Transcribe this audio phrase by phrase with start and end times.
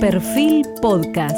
[0.00, 1.36] Perfil Podcast.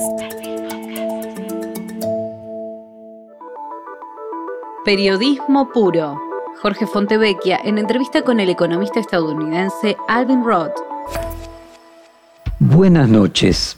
[4.84, 6.20] Periodismo puro.
[6.60, 10.72] Jorge Fontevecchia en entrevista con el economista estadounidense Alvin Roth.
[12.58, 13.76] Buenas noches.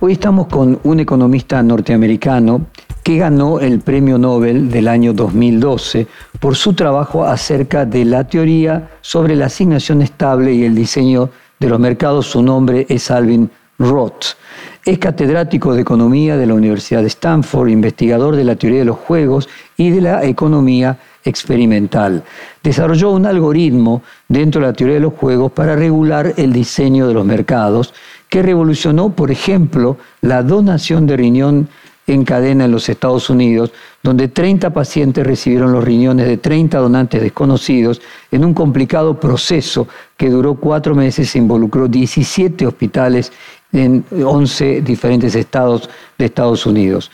[0.00, 2.62] Hoy estamos con un economista norteamericano
[3.02, 6.06] que ganó el Premio Nobel del año 2012
[6.40, 11.28] por su trabajo acerca de la teoría sobre la asignación estable y el diseño
[11.60, 12.26] de los mercados.
[12.26, 14.36] Su nombre es Alvin Roth.
[14.84, 18.98] Es catedrático de Economía de la Universidad de Stanford, investigador de la teoría de los
[18.98, 22.22] juegos y de la economía experimental.
[22.62, 27.14] Desarrolló un algoritmo dentro de la teoría de los juegos para regular el diseño de
[27.14, 27.94] los mercados,
[28.28, 31.68] que revolucionó, por ejemplo, la donación de riñón
[32.06, 33.72] en cadena en los Estados Unidos,
[34.02, 40.28] donde 30 pacientes recibieron los riñones de 30 donantes desconocidos en un complicado proceso que
[40.28, 43.32] duró cuatro meses e involucró 17 hospitales
[43.74, 47.10] en 11 diferentes estados de Estados Unidos.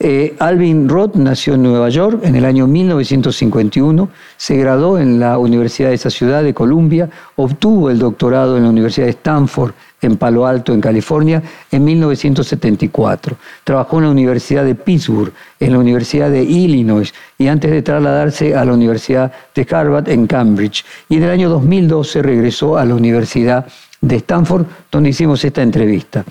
[0.00, 5.38] Eh, Alvin Roth nació en Nueva York en el año 1951, se graduó en la
[5.38, 9.72] Universidad de esa ciudad de Columbia, obtuvo el doctorado en la Universidad de Stanford
[10.04, 13.36] en Palo Alto, en California, en 1974.
[13.64, 18.54] Trabajó en la Universidad de Pittsburgh, en la Universidad de Illinois y antes de trasladarse
[18.54, 20.84] a la Universidad de Harvard en Cambridge.
[21.08, 23.70] Y en el año 2012 regresó a la Universidad de
[24.10, 26.24] Stanford, donde hicimos esta entrevista.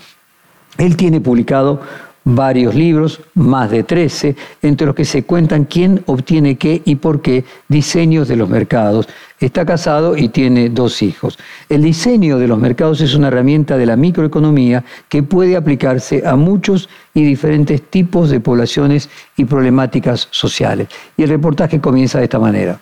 [0.78, 1.80] Él tiene publicado
[2.24, 7.20] varios libros, más de 13, entre los que se cuentan quién obtiene qué y por
[7.20, 9.08] qué diseños de los mercados.
[9.38, 11.38] Está casado y tiene dos hijos.
[11.68, 16.34] El diseño de los mercados es una herramienta de la microeconomía que puede aplicarse a
[16.34, 20.88] muchos y diferentes tipos de poblaciones y problemáticas sociales.
[21.16, 22.80] Y el reportaje comienza de esta manera.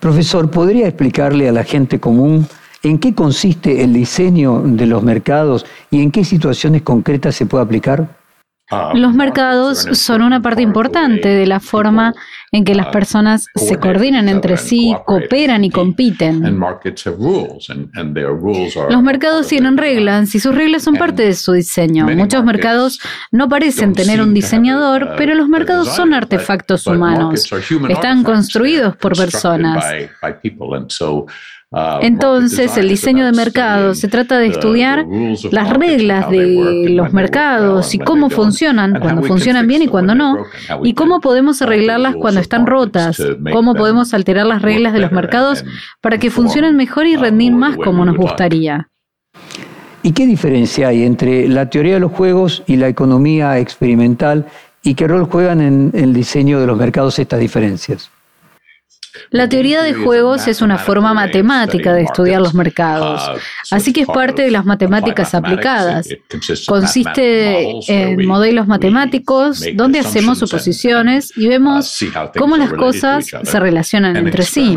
[0.00, 2.48] Profesor, ¿podría explicarle a la gente común
[2.82, 7.64] ¿En qué consiste el diseño de los mercados y en qué situaciones concretas se puede
[7.64, 8.20] aplicar?
[8.72, 12.14] Ah, los mercados son una parte importante de la forma
[12.52, 16.40] en que las ah, personas se coordinan entre sí, cooperan y compiten.
[18.90, 22.06] Los mercados tienen reglas y sus reglas son parte de su diseño.
[22.06, 23.00] Muchos mercados
[23.32, 27.50] no parecen tener un diseñador, pero los mercados son artefactos humanos.
[27.88, 29.84] Están construidos por personas.
[31.72, 35.06] Ah, Entonces, el diseño de mercados se trata de estudiar
[35.52, 40.38] las reglas de los mercados y cómo funcionan, cuando funcionan bien y cuando no,
[40.82, 43.22] y cómo podemos arreglarlas cuando están rotas,
[43.52, 45.64] cómo podemos alterar las reglas de los mercados
[46.00, 48.88] para que funcionen mejor y rendir más como nos gustaría.
[50.02, 54.46] ¿Y qué diferencia hay entre la teoría de los juegos y la economía experimental
[54.82, 58.10] y qué rol juegan en el diseño de los mercados estas diferencias?
[59.30, 63.22] La teoría de juegos es una forma matemática de estudiar los mercados,
[63.70, 66.08] así que es parte de las matemáticas aplicadas.
[66.66, 71.98] Consiste en modelos matemáticos donde hacemos suposiciones y vemos
[72.36, 74.76] cómo las cosas se relacionan entre sí.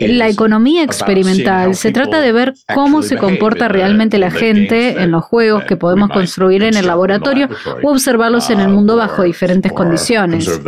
[0.00, 1.74] La economía experimental.
[1.74, 6.10] se trata de ver cómo se comporta realmente la gente en los juegos que podemos
[6.10, 7.48] construir en el laboratorio
[7.82, 10.60] o observarlos en el mundo bajo diferentes condiciones.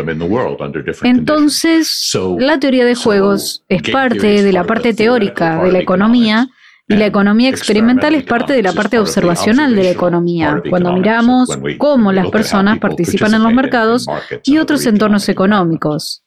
[1.02, 6.48] Entonces, la teoría de juegos es parte de la parte teórica de la economía
[6.86, 11.48] y la economía experimental es parte de la parte observacional de la economía, cuando miramos
[11.78, 14.06] cómo las personas participan en los mercados
[14.44, 16.22] y otros entornos económicos.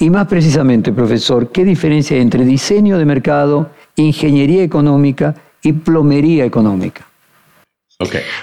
[0.00, 6.46] Y más precisamente, profesor, ¿qué diferencia hay entre diseño de mercado, ingeniería económica y plomería
[6.46, 7.06] económica?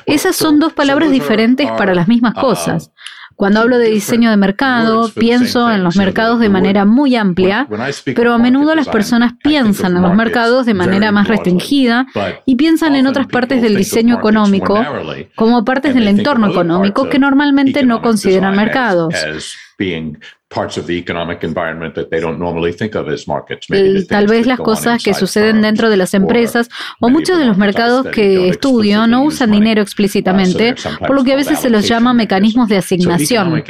[0.05, 2.91] Esas son dos palabras diferentes para las mismas uh, cosas.
[3.35, 7.67] Cuando hablo de diseño de mercado, pienso en los mercados de manera muy amplia,
[8.15, 12.05] pero a menudo las personas piensan en los mercados de manera más restringida
[12.45, 14.83] y piensan en otras partes del diseño económico
[15.35, 19.13] como partes del entorno económico que normalmente no consideran mercados.
[24.07, 26.69] Tal vez las cosas que suceden dentro de las empresas
[27.01, 31.33] o muchos de los mercados que estudio no usan dinero uh, explícitamente, por lo que
[31.33, 33.61] a veces se los llama mecanismos de asignación.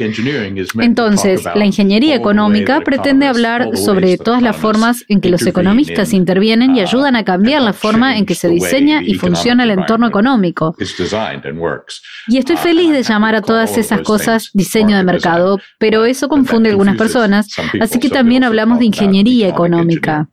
[0.78, 6.76] Entonces, la ingeniería económica pretende hablar sobre todas las formas en que los economistas intervienen
[6.76, 10.06] y uh, ayudan a cambiar la forma en que se diseña y funciona el entorno
[10.06, 10.76] económico.
[12.28, 16.67] Y estoy feliz de llamar a todas esas cosas diseño de mercado, pero eso confunde
[16.70, 17.48] algunas personas,
[17.80, 20.28] así que también hablamos de ingeniería económica.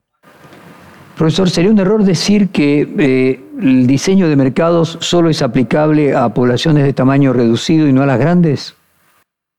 [1.15, 6.29] Profesor, ¿sería un error decir que eh, el diseño de mercados solo es aplicable a
[6.29, 8.75] poblaciones de tamaño reducido y no a las grandes?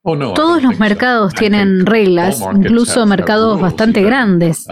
[0.02, 4.64] Todos los mercados tienen reglas, incluso mercados bastante grandes.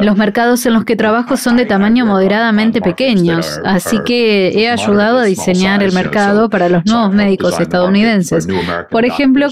[0.00, 5.18] Los mercados en los que trabajo son de tamaño moderadamente pequeños, así que he ayudado
[5.18, 8.46] a diseñar el mercado para los nuevos médicos estadounidenses.
[8.90, 9.48] Por ejemplo,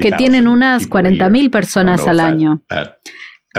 [0.00, 2.62] que tienen unas 40.000 personas al año.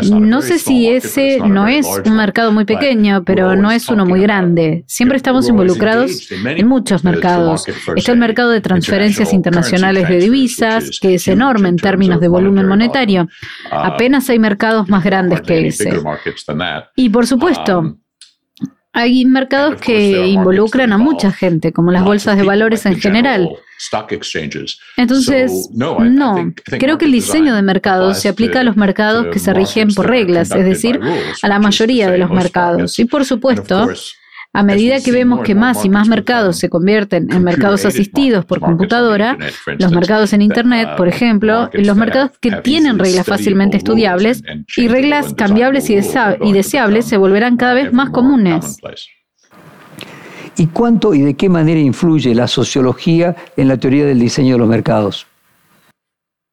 [0.03, 4.21] No sé si ese no es un mercado muy pequeño, pero no es uno muy
[4.21, 4.83] grande.
[4.87, 7.65] Siempre estamos involucrados en muchos mercados.
[7.95, 12.67] Está el mercado de transferencias internacionales de divisas, que es enorme en términos de volumen
[12.67, 13.27] monetario.
[13.71, 15.91] Uh, Apenas hay mercados más grandes que ese.
[16.95, 17.97] Y por supuesto, um,
[18.97, 23.47] hay mercados que involucran a mucha gente, como las bolsas de valores en general.
[24.97, 29.53] Entonces, no, creo que el diseño de mercados se aplica a los mercados que se
[29.53, 30.99] rigen por reglas, es decir,
[31.43, 32.97] a la mayoría de los mercados.
[32.97, 33.87] Y por supuesto,
[34.57, 38.59] a medida que vemos que más y más mercados se convierten en mercados asistidos por
[38.59, 39.37] computadora,
[39.77, 44.41] los mercados en Internet, por ejemplo, los mercados que tienen reglas fácilmente estudiables
[44.75, 45.95] y reglas cambiables y,
[46.53, 48.79] deseables se volverán cada vez más comunes.
[50.57, 54.57] ¿Y cuánto y de qué manera influye la sociología en la teoría del diseño de
[54.57, 55.27] los mercados?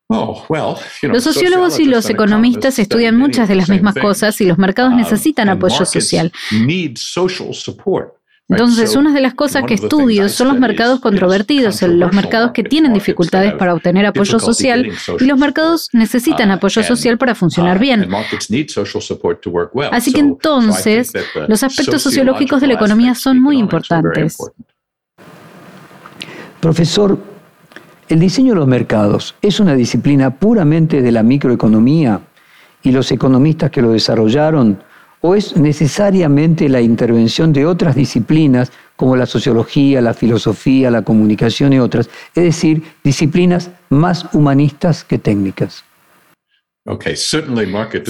[0.08, 0.44] Oh,
[1.02, 4.98] los sociólogos y los economistas estudian muchas de las mismas cosas y los mercados um,
[4.98, 6.30] necesitan apoyo social.
[8.46, 12.92] Entonces, una de las cosas que estudio son los mercados controvertidos, los mercados que tienen
[12.92, 17.80] dificultades para obtener apoyo social y los mercados necesitan uh, apoyo social para funcionar uh,
[17.80, 18.06] bien.
[19.90, 21.12] Así que entonces,
[21.48, 24.36] los aspectos sociológicos de la economía son muy importantes.
[26.60, 27.33] Profesor,
[28.08, 32.20] el diseño de los mercados es una disciplina puramente de la microeconomía
[32.82, 34.82] y los economistas que lo desarrollaron
[35.20, 41.72] o es necesariamente la intervención de otras disciplinas como la sociología, la filosofía, la comunicación
[41.72, 45.82] y otras, es decir, disciplinas más humanistas que técnicas.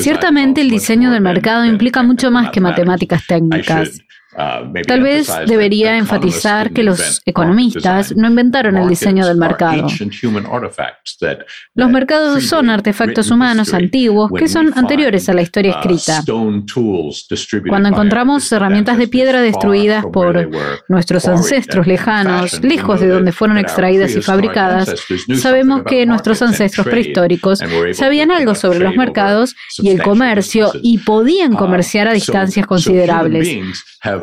[0.02, 4.00] Ciertamente el diseño del mercado implica mucho más que matemáticas técnicas.
[4.36, 9.86] Uh, Tal vez debería enfatizar que los economistas no inventaron el diseño del mercado.
[11.74, 16.24] Los mercados son artefactos humanos antiguos que son anteriores a la historia uh, escrita.
[17.68, 20.50] Cuando encontramos herramientas de piedra destruidas por
[20.88, 24.94] nuestros ancestros lejanos, lejos de donde fueron extraídas y fabricadas,
[25.36, 27.60] sabemos que nuestros ancestros prehistóricos
[27.92, 33.58] sabían algo sobre los mercados y el comercio y podían uh, comerciar a distancias considerables.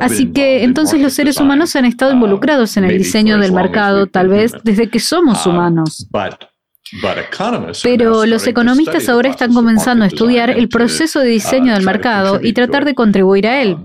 [0.01, 4.27] Así que entonces los seres humanos han estado involucrados en el diseño del mercado, tal
[4.30, 6.07] vez desde que somos humanos.
[7.83, 12.53] Pero los economistas ahora están comenzando a estudiar el proceso de diseño del mercado y
[12.53, 13.77] tratar de contribuir a él.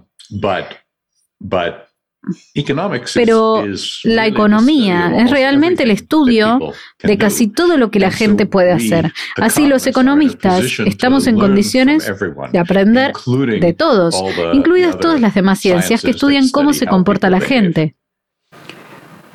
[3.15, 3.65] Pero
[4.03, 6.59] la economía es realmente el estudio
[7.03, 9.13] de casi todo lo que la gente puede hacer.
[9.37, 12.11] Así los economistas estamos en condiciones
[12.53, 13.13] de aprender
[13.61, 14.21] de todos,
[14.53, 17.95] incluidas todas las demás ciencias que estudian cómo se comporta la gente.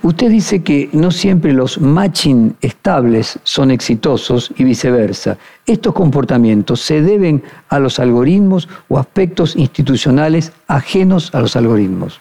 [0.03, 5.37] Usted dice que no siempre los matching estables son exitosos y viceversa.
[5.67, 12.19] ¿Estos comportamientos se deben a los algoritmos o aspectos institucionales ajenos a los algoritmos?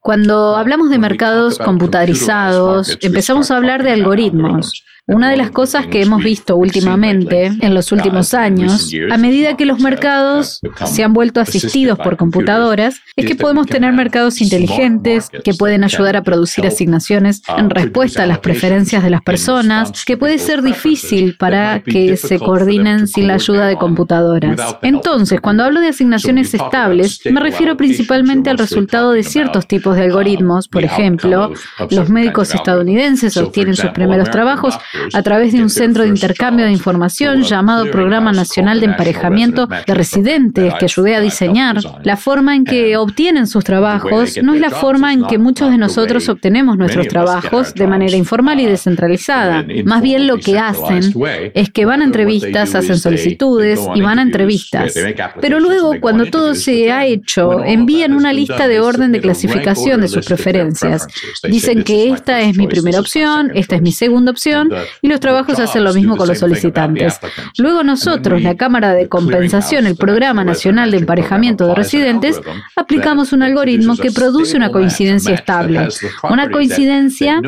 [0.00, 4.84] Cuando hablamos de mercados computarizados, empezamos a hablar de algoritmos.
[5.08, 9.64] Una de las cosas que hemos visto últimamente, en los últimos años, a medida que
[9.64, 15.54] los mercados se han vuelto asistidos por computadoras, es que podemos tener mercados inteligentes que
[15.54, 20.38] pueden ayudar a producir asignaciones en respuesta a las preferencias de las personas, que puede
[20.38, 24.76] ser difícil para que se coordinen sin la ayuda de computadoras.
[24.82, 30.02] Entonces, cuando hablo de asignaciones estables, me refiero principalmente al resultado de ciertos tipos de
[30.02, 30.68] algoritmos.
[30.68, 31.50] Por ejemplo,
[31.88, 34.78] los médicos estadounidenses obtienen sus primeros trabajos
[35.12, 39.94] a través de un centro de intercambio de información llamado Programa Nacional de Emparejamiento de
[39.94, 41.78] Residentes que ayudé a diseñar.
[42.02, 45.78] La forma en que obtienen sus trabajos no es la forma en que muchos de
[45.78, 49.64] nosotros obtenemos nuestros trabajos de manera informal y descentralizada.
[49.84, 51.12] Más bien lo que hacen
[51.54, 54.94] es que van a entrevistas, hacen solicitudes y van a entrevistas.
[55.40, 60.08] Pero luego, cuando todo se ha hecho, envían una lista de orden de clasificación de
[60.08, 61.06] sus preferencias.
[61.42, 64.70] Dicen que esta es mi primera opción, esta es mi segunda opción
[65.02, 67.18] y los trabajos hacen lo mismo con los solicitantes.
[67.58, 72.40] Luego nosotros, la Cámara de Compensación, el Programa Nacional de Emparejamiento de Residentes,
[72.76, 75.88] aplicamos un algoritmo que produce una coincidencia estable.
[76.30, 77.40] Una coincidencia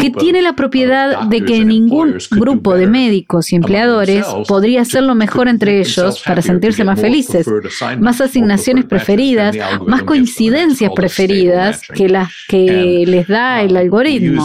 [0.00, 5.46] que tiene la propiedad de que ningún grupo de médicos y empleadores podría hacerlo mejor
[5.46, 7.46] entre ellos para sentirse más felices,
[8.00, 9.56] más asignaciones preferidas,
[9.86, 14.44] más coincidencias preferidas que las que les da el algoritmo.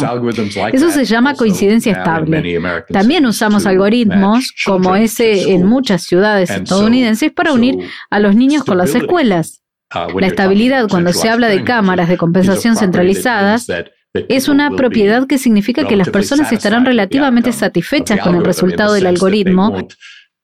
[0.71, 2.59] Eso se llama coincidencia estable.
[2.89, 7.79] También usamos algoritmos como ese en muchas ciudades estadounidenses para unir
[8.11, 9.61] a los niños con las escuelas.
[9.93, 13.67] Uh, la estabilidad cuando se habla de cámaras de compensación centralizadas
[14.13, 19.07] es una propiedad que significa que las personas estarán relativamente satisfechas con el resultado del
[19.07, 19.87] algoritmo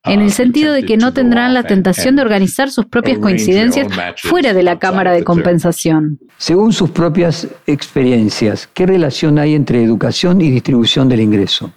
[0.05, 4.53] en el sentido de que no tendrán la tentación de organizar sus propias coincidencias fuera
[4.53, 6.19] de la cámara de compensación.
[6.37, 11.71] Según sus propias experiencias, ¿qué relación hay entre educación y distribución del ingreso?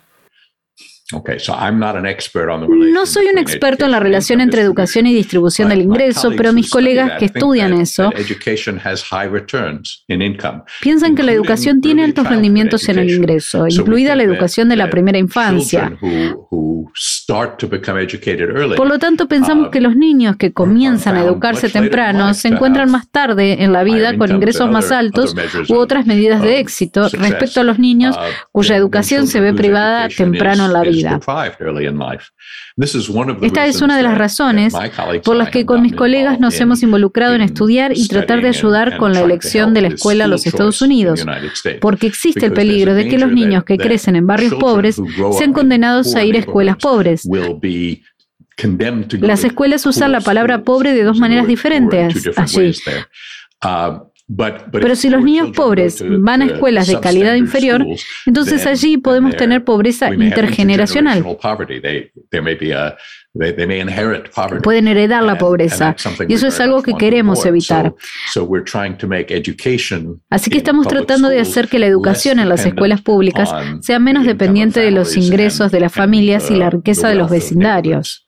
[2.68, 6.70] No soy un experto en la relación entre educación y distribución del ingreso, pero mis
[6.70, 8.10] colegas que estudian eso
[10.80, 14.90] piensan que la educación tiene altos rendimientos en el ingreso, incluida la educación de la
[14.90, 15.92] primera infancia.
[18.76, 23.08] Por lo tanto, pensamos que los niños que comienzan a educarse temprano se encuentran más
[23.10, 25.34] tarde en la vida con ingresos más altos
[25.68, 28.16] u otras medidas de éxito respecto a los niños
[28.50, 31.01] cuya educación se ve privada temprano en la vida.
[33.46, 34.74] Esta es una de las razones
[35.24, 38.96] por las que con mis colegas nos hemos involucrado en estudiar y tratar de ayudar
[38.96, 41.24] con la elección de la escuela a los Estados Unidos,
[41.80, 45.00] porque existe el peligro de que los niños que crecen en barrios pobres
[45.38, 47.26] sean condenados a ir a escuelas pobres.
[49.20, 52.72] Las escuelas usan la palabra pobre de dos maneras diferentes allí.
[54.72, 57.84] Pero si los niños pobres van a escuelas de calidad inferior,
[58.26, 61.24] entonces allí podemos tener pobreza intergeneracional.
[64.62, 65.96] Pueden heredar la pobreza
[66.28, 67.94] y eso es algo que queremos evitar.
[70.28, 74.26] Así que estamos tratando de hacer que la educación en las escuelas públicas sea menos
[74.26, 78.21] dependiente de los ingresos de las familias y la riqueza de los vecindarios.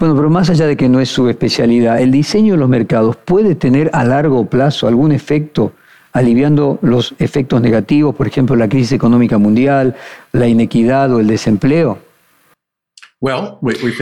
[0.00, 3.16] Bueno, pero más allá de que no es su especialidad, ¿el diseño de los mercados
[3.16, 5.74] puede tener a largo plazo algún efecto
[6.14, 9.94] aliviando los efectos negativos, por ejemplo, la crisis económica mundial,
[10.32, 11.98] la inequidad o el desempleo?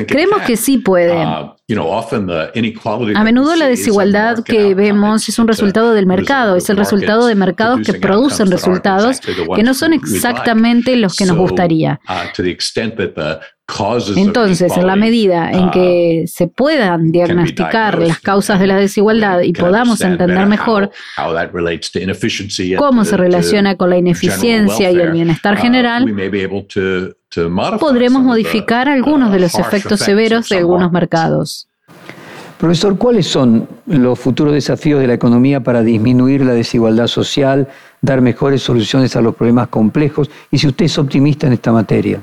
[0.06, 1.16] Creemos que sí puede.
[1.16, 1.56] Uh,
[3.16, 7.34] a menudo la desigualdad que vemos es un resultado del mercado, es el resultado de
[7.34, 12.00] mercados que producen resultados que no son exactamente los que nos gustaría.
[14.16, 19.42] Entonces, en la medida en que uh, se puedan diagnosticar las causas de la desigualdad
[19.42, 20.90] y podamos entender mejor
[22.78, 26.06] cómo se relaciona con la ineficiencia y el bienestar uh, general,
[27.78, 31.68] podremos modificar algunos de los efectos severos de algunos mercados.
[32.56, 37.68] Profesor, ¿cuáles son los futuros desafíos de la economía para disminuir la desigualdad social,
[38.00, 42.22] dar mejores soluciones a los problemas complejos y si usted es optimista en esta materia?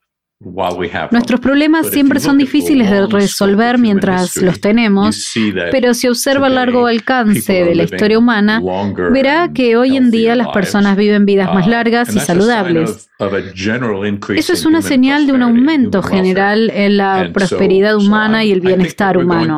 [1.11, 5.35] Nuestros problemas siempre son difíciles de resolver mientras los tenemos,
[5.71, 8.59] pero si observa el largo alcance de la historia humana,
[9.11, 13.07] verá que hoy en día las personas viven vidas más uh, largas y saludables.
[14.35, 19.19] Eso es una señal de un aumento general en la prosperidad humana y el bienestar
[19.19, 19.57] humano.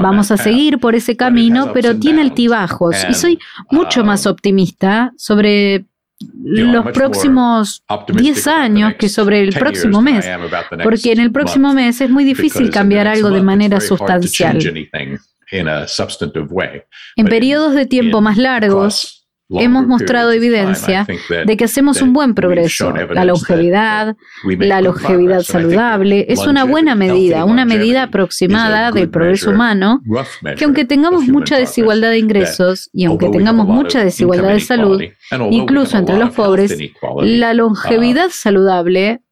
[0.00, 2.94] Vamos a seguir por ese camino, pero tiene altibajos.
[3.10, 5.86] Y soy mucho más uh, optimista sobre
[6.20, 10.26] los próximos 10 años que sobre el próximo mes,
[10.82, 14.58] porque en el próximo mes es muy difícil cambiar algo de manera sustancial.
[17.16, 19.17] En periodos de tiempo más largos,
[19.50, 21.06] hemos mostrado evidencia
[21.46, 22.92] de que hacemos un buen progreso.
[22.92, 30.02] La longevidad, la longevidad saludable, es una buena medida, una medida aproximada del progreso humano,
[30.56, 35.02] que aunque tengamos mucha desigualdad de ingresos y aunque tengamos mucha desigualdad de salud,
[35.50, 36.76] incluso entre los pobres,
[37.22, 39.22] la longevidad saludable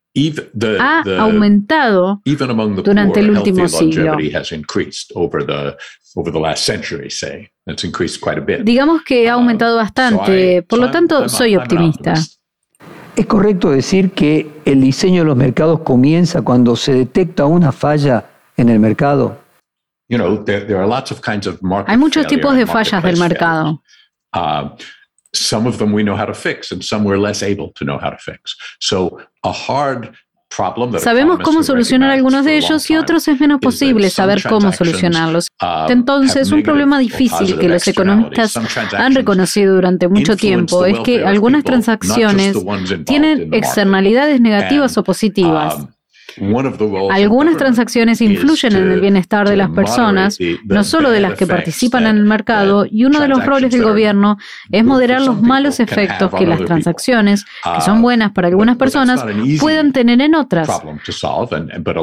[0.80, 2.22] ha aumentado
[2.82, 4.16] durante el último siglo.
[8.62, 12.14] Digamos que ha um, aumentado bastante, por lo tanto soy optimista.
[13.16, 18.26] ¿Es correcto decir que el diseño de los mercados comienza cuando se detecta una falla
[18.56, 19.38] en el mercado?
[21.86, 23.82] Hay muchos tipos de fallas del mercado.
[24.32, 24.76] Uh,
[25.32, 27.98] some of them we know how to fix and some we're less able to know
[27.98, 28.54] how to fix.
[28.80, 30.14] So a hard
[30.98, 35.48] Sabemos cómo solucionar algunos de ellos y otros es menos posible saber cómo solucionarlos.
[35.62, 38.56] Uh, Entonces, un problema difícil que los economistas
[38.94, 42.56] han reconocido durante mucho tiempo es que algunas transacciones
[43.04, 45.86] tienen externalidades negativas o positivas.
[47.10, 52.06] Algunas transacciones influyen en el bienestar de las personas, no solo de las que participan
[52.06, 54.36] en el mercado, y uno de los roles del gobierno
[54.70, 59.24] es moderar los malos efectos que las transacciones, que son buenas para algunas personas,
[59.60, 60.68] puedan tener en otras.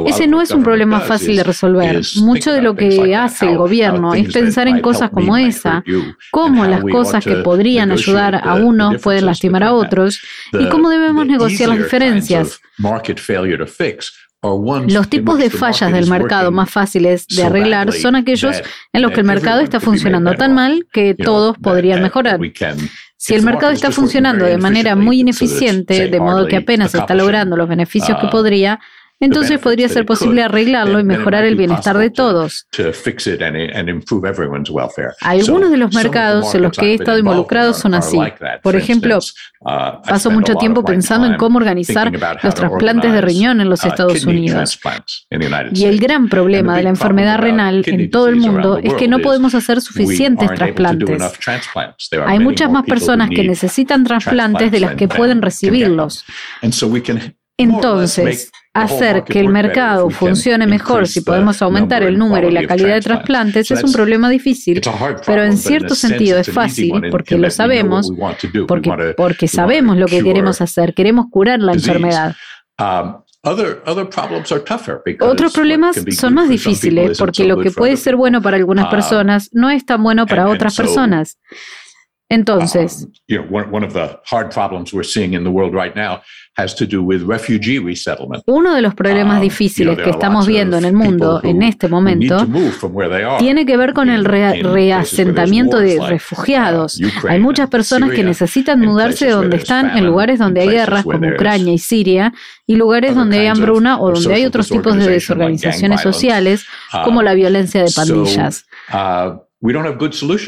[0.06, 2.00] Ese no es un problema fácil de resolver.
[2.16, 5.84] Mucho de lo que hace el gobierno es pensar en cosas como esa,
[6.30, 10.20] cómo las cosas que podrían ayudar a unos pueden lastimar a otros,
[10.52, 12.60] y cómo debemos negociar las diferencias.
[14.88, 19.20] Los tipos de fallas del mercado más fáciles de arreglar son aquellos en los que
[19.20, 22.38] el mercado está funcionando tan mal que todos podrían mejorar.
[23.16, 27.56] Si el mercado está funcionando de manera muy ineficiente, de modo que apenas está logrando
[27.56, 28.80] los beneficios que uh, podría,
[29.20, 32.66] entonces podría ser posible arreglarlo y mejorar el bienestar de todos.
[35.20, 38.18] Algunos de los mercados en los que he estado involucrado son así.
[38.62, 43.70] Por ejemplo, uh, paso mucho tiempo pensando en cómo organizar los trasplantes de riñón en
[43.70, 44.78] los uh, Estados Unidos.
[45.72, 49.20] Y el gran problema de la enfermedad renal en todo el mundo es que no
[49.20, 51.22] podemos hacer suficientes trasplantes.
[52.26, 56.24] Hay muchas más personas que necesitan trasplantes de las que pueden recibirlos.
[57.56, 62.94] Entonces, hacer que el mercado funcione mejor si podemos aumentar el número y la calidad
[62.94, 64.80] de trasplantes es un problema difícil,
[65.24, 68.12] pero en cierto sentido es fácil porque lo sabemos,
[68.66, 72.34] porque, porque sabemos lo que queremos hacer, queremos curar la enfermedad.
[72.76, 73.22] Um,
[75.20, 79.50] Otros problemas son más difíciles porque lo que puede ser bueno para algunas um, personas
[79.52, 81.38] no es tan bueno para otras personas.
[82.30, 83.06] Entonces,
[88.46, 92.46] uno de los problemas um, difíciles que estamos viendo en el mundo en este momento
[93.38, 96.98] tiene que ver con el reasentamiento de refugiados.
[96.98, 101.04] Uh, hay muchas personas que necesitan mudarse de donde están en lugares donde hay guerras
[101.04, 102.32] como Ucrania y Siria
[102.66, 106.64] y lugares donde hay hambruna o donde hay otros tipos de desorganizaciones sociales
[107.04, 108.64] como la violencia de pandillas.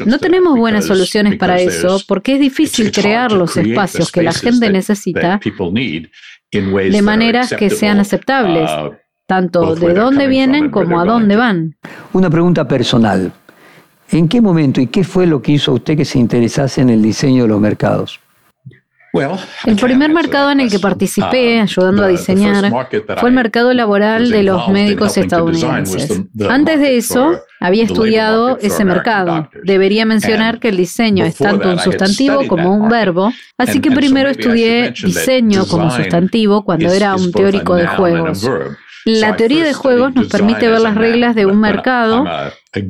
[0.05, 4.69] No tenemos buenas soluciones para eso porque es difícil crear los espacios que la gente
[4.69, 8.93] necesita de maneras que sean aceptables, uh,
[9.25, 11.75] tanto de dónde vienen como a dónde van.
[12.13, 13.31] Una pregunta personal.
[14.11, 17.01] ¿En qué momento y qué fue lo que hizo usted que se interesase en el
[17.01, 18.19] diseño de los mercados?
[19.65, 22.69] El primer mercado en el que participé, uh, ayudando a diseñar,
[23.19, 26.21] fue el mercado laboral de los médicos estadounidenses.
[26.47, 29.49] Antes de eso, había estudiado ese mercado.
[29.63, 34.29] Debería mencionar que el diseño es tanto un sustantivo como un verbo, así que primero
[34.29, 38.49] estudié diseño como sustantivo cuando era un teórico de juegos.
[39.05, 42.25] La teoría de juegos nos permite ver las reglas de un mercado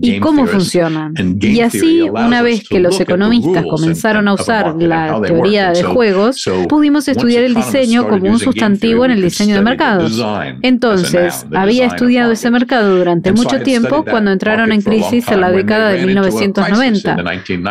[0.02, 1.14] y cómo funcionan.
[1.40, 7.08] Y así, una vez que los economistas comenzaron a usar la teoría de juegos, pudimos
[7.08, 10.24] estudiar el diseño como un sustantivo en el diseño de mercados.
[10.62, 15.90] Entonces, había estudiado ese mercado durante mucho tiempo cuando entraron en crisis en la década
[15.90, 17.18] de 1990.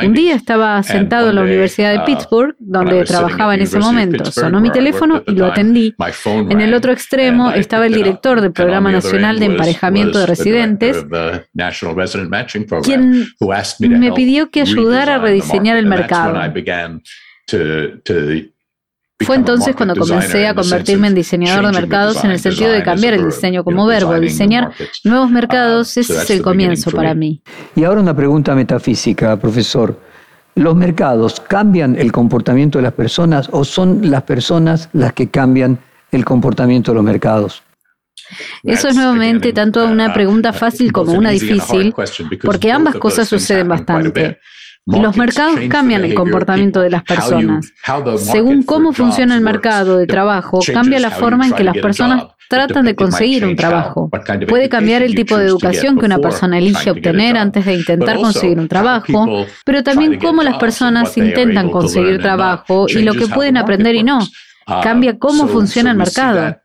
[0.05, 4.31] Un día estaba sentado en la Universidad de uh, Pittsburgh, donde trabajaba en ese momento.
[4.31, 5.95] Sonó mi teléfono y lo atendí.
[6.27, 11.05] En el otro extremo estaba el director del Programa Nacional de Emparejamiento de Residentes
[12.83, 13.27] quien
[13.99, 16.41] me pidió que ayudara a rediseñar el mercado.
[19.21, 23.15] Fue entonces cuando comencé a convertirme en diseñador de mercados en el sentido de cambiar
[23.15, 24.73] el diseño como verbo, diseñar
[25.05, 27.43] nuevos mercados, uh, ese es el comienzo para mí.
[27.75, 29.99] Y ahora una pregunta metafísica, profesor.
[30.55, 35.79] ¿Los mercados cambian el comportamiento de las personas o son las personas las que cambian
[36.13, 37.63] el comportamiento de los mercados?
[38.63, 41.95] Eso es nuevamente tanto una pregunta fácil como una difícil,
[42.43, 44.39] porque ambas cosas suceden bastante.
[44.87, 47.73] Los mercados cambian el comportamiento de las personas.
[48.19, 52.85] Según cómo funciona el mercado de trabajo, cambia la forma en que las personas tratan
[52.85, 54.09] de conseguir un trabajo.
[54.49, 58.59] Puede cambiar el tipo de educación que una persona elige obtener antes de intentar conseguir
[58.59, 63.95] un trabajo, pero también cómo las personas intentan conseguir trabajo y lo que pueden aprender
[63.95, 64.21] y no.
[64.69, 66.57] Uh, Cambia cómo funciona el mercado.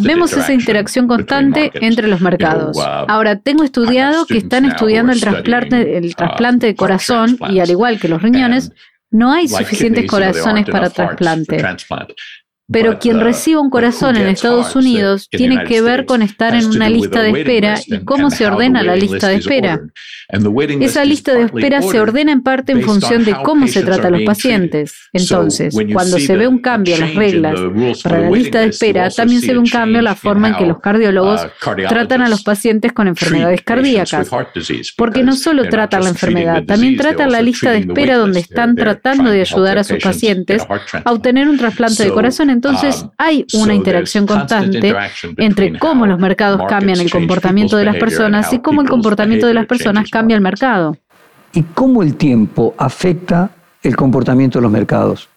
[0.00, 2.76] Vemos esa interacción constante entre los mercados.
[2.76, 7.60] Uh, Ahora, tengo estudiado que están estudiando el trasplante, el uh, trasplante de corazón y
[7.60, 8.72] al igual que los riñones,
[9.10, 11.62] no hay suficientes corazones para trasplante.
[12.72, 16.88] Pero quien reciba un corazón en Estados Unidos tiene que ver con estar en una
[16.88, 19.80] lista de espera y cómo se ordena la lista de espera.
[20.80, 24.10] Esa lista de espera se ordena en parte en función de cómo se trata a
[24.10, 24.94] los pacientes.
[25.12, 27.60] Entonces, cuando se ve un cambio en las reglas
[28.02, 30.66] para la lista de espera, también se ve un cambio en la forma en que
[30.66, 34.30] los cardiólogos uh, tratan a los pacientes con enfermedades cardíacas.
[34.96, 39.30] Porque no solo tratan la enfermedad, también tratan la lista de espera donde están tratando
[39.30, 40.62] de ayudar a sus pacientes
[41.04, 44.94] a obtener un trasplante de corazón Entonces um, hay una interacción constante
[45.38, 49.54] entre cómo los mercados cambian el comportamiento de las personas y cómo el comportamiento de
[49.54, 50.98] las personas cambia el mercado.
[51.54, 53.50] ¿Y cómo el tiempo afecta
[53.82, 55.30] el comportamiento de los mercados?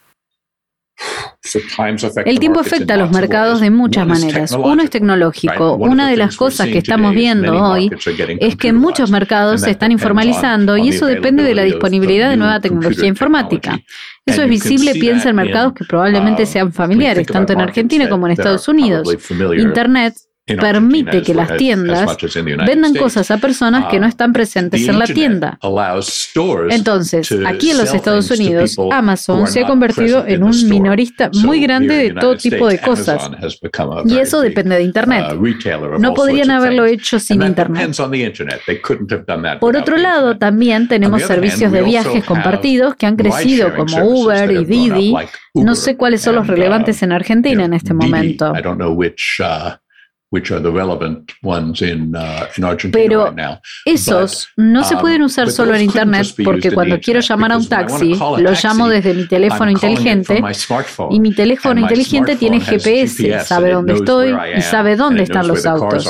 [2.26, 4.52] El tiempo afecta a los mercados de muchas maneras.
[4.52, 5.76] Uno es tecnológico.
[5.76, 7.92] Una de las cosas que estamos viendo hoy
[8.40, 12.60] es que muchos mercados se están informalizando y eso depende de la disponibilidad de nueva
[12.60, 13.80] tecnología informática.
[14.26, 18.26] Eso es visible, piensa en mercados que probablemente uh, sean familiares, tanto en Argentina como
[18.26, 19.08] en Estados Unidos.
[19.58, 20.14] Internet
[20.46, 22.18] permite que las tiendas
[22.66, 25.58] vendan cosas a personas que no están presentes en la tienda.
[26.70, 31.96] Entonces, aquí en los Estados Unidos, Amazon se ha convertido en un minorista muy grande
[31.96, 33.30] de todo tipo de cosas.
[34.06, 35.26] Y eso depende de Internet.
[35.34, 37.96] Uh, no podrían haberlo hecho sin Internet.
[39.60, 44.66] Por otro lado, también tenemos servicios de viajes compartidos que han crecido como Uber y
[44.66, 45.16] Didi.
[45.54, 48.54] No sé cuáles son los uh, relevantes en Argentina en este momento.
[52.92, 53.34] Pero
[53.86, 57.68] esos no se pueden um, usar solo en Internet porque cuando quiero llamar a un
[57.68, 60.42] taxi, lo llamo desde mi teléfono inteligente
[61.10, 66.06] y mi teléfono inteligente tiene GPS, sabe dónde estoy y sabe dónde están los autos.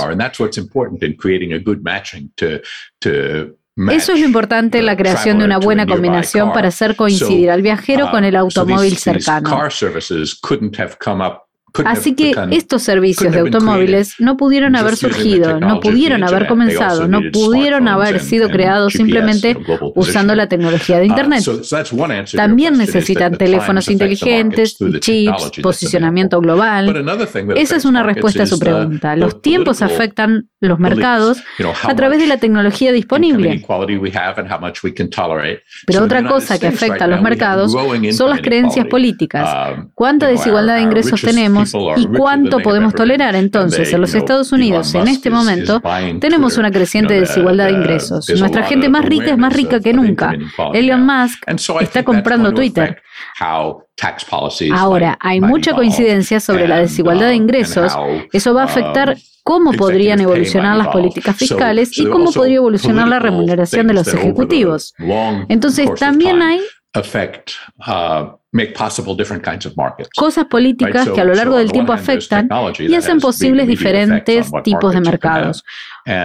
[3.75, 7.61] Eso es lo importante en la creación de una buena combinación para hacer coincidir al
[7.61, 9.49] viajero con el uh, automóvil cercano.
[11.85, 17.19] Así que estos servicios de automóviles no pudieron haber surgido, no pudieron haber comenzado, no
[17.31, 19.57] pudieron haber sido creados simplemente
[19.95, 21.43] usando la tecnología de uh, Internet.
[22.35, 26.93] También necesitan teléfonos inteligentes, chips, posicionamiento global.
[27.55, 29.15] Esa es una respuesta a su pregunta.
[29.15, 31.41] Los tiempos afectan los mercados
[31.83, 33.65] a través de la tecnología disponible.
[35.87, 37.71] Pero otra cosa que afecta a los mercados
[38.11, 39.73] son las creencias políticas.
[39.75, 41.62] Um, ¿Cuánta desigualdad de ingresos tenemos?
[41.95, 43.35] Y cuánto podemos tolerar.
[43.35, 45.81] Entonces, en los Estados Unidos, en este momento,
[46.19, 48.29] tenemos una creciente desigualdad de ingresos.
[48.37, 50.33] Nuestra gente más rica es más rica que nunca.
[50.73, 51.43] Elon Musk
[51.81, 53.01] está comprando Twitter.
[54.73, 57.93] Ahora, hay mucha coincidencia sobre la desigualdad de ingresos.
[58.31, 63.07] Eso va a afectar um, cómo podrían evolucionar las políticas fiscales y cómo podría evolucionar
[63.07, 64.93] la remuneración de los ejecutivos.
[65.49, 66.61] Entonces, también hay
[70.15, 72.47] Cosas políticas que a lo largo del tiempo afectan
[72.79, 75.63] y hacen posibles diferentes tipos de mercados.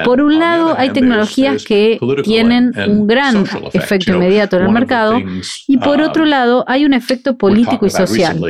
[0.04, 5.18] Por un lado, hay tecnologías que tienen un gran efecto inmediato en el mercado
[5.66, 8.40] y por otro um, lado, hay un efecto político y social.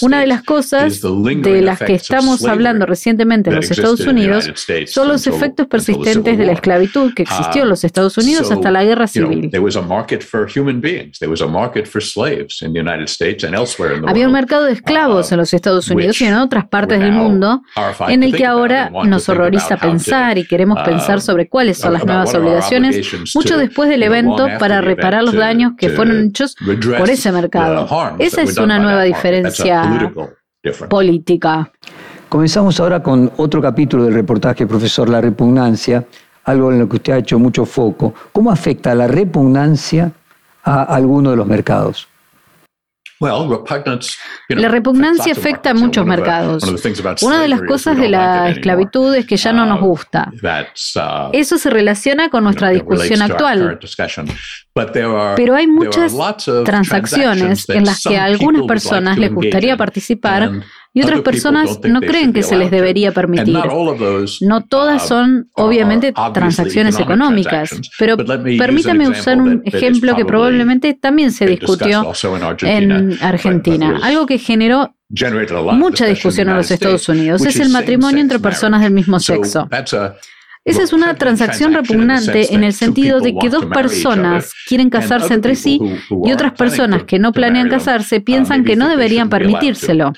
[0.00, 4.50] Una de las cosas de las que estamos hablando recientemente en los Estados Unidos
[4.86, 8.70] son los efectos persistentes de la esclavitud que existió en los um, Estados Unidos hasta
[8.70, 9.50] la guerra civil.
[14.06, 17.62] Había un mercado de esclavos en los Estados Unidos y en otras partes del mundo
[18.08, 22.04] en el que ahora nos horroriza pensar y queremos pensar um, sobre cuáles son las
[22.04, 26.56] nuevas obligaciones mucho después del evento para reparar los daños que fueron hechos
[26.98, 27.88] por ese mercado.
[28.18, 30.12] Esa es una nueva diferencia
[30.88, 31.70] política.
[32.28, 36.04] Comenzamos ahora con otro capítulo del reportaje, profesor, la repugnancia,
[36.44, 38.12] algo en lo que usted ha hecho mucho foco.
[38.32, 40.10] ¿Cómo afecta la repugnancia
[40.64, 42.08] a alguno de los mercados?
[43.20, 46.64] La repugnancia afecta a muchos mercados.
[47.22, 50.32] Una de las cosas de la esclavitud es que ya no nos um, gusta.
[50.42, 53.78] Uh, Eso se relaciona con nuestra discusión actual.
[55.36, 56.14] Pero hay muchas
[56.64, 60.50] transacciones en las que a algunas personas les gustaría participar
[60.94, 63.58] y otras personas no creen que se les debería permitir.
[64.40, 71.46] No todas son, obviamente, transacciones económicas, pero permítame usar un ejemplo que probablemente también se
[71.46, 72.12] discutió
[72.62, 74.94] en Argentina, algo que generó
[75.72, 79.68] mucha discusión en los Estados Unidos, es el matrimonio entre personas del mismo sexo.
[80.64, 85.56] Esa es una transacción repugnante en el sentido de que dos personas quieren casarse entre
[85.56, 85.78] sí
[86.24, 90.14] y otras personas que no planean casarse piensan que no deberían permitírselo.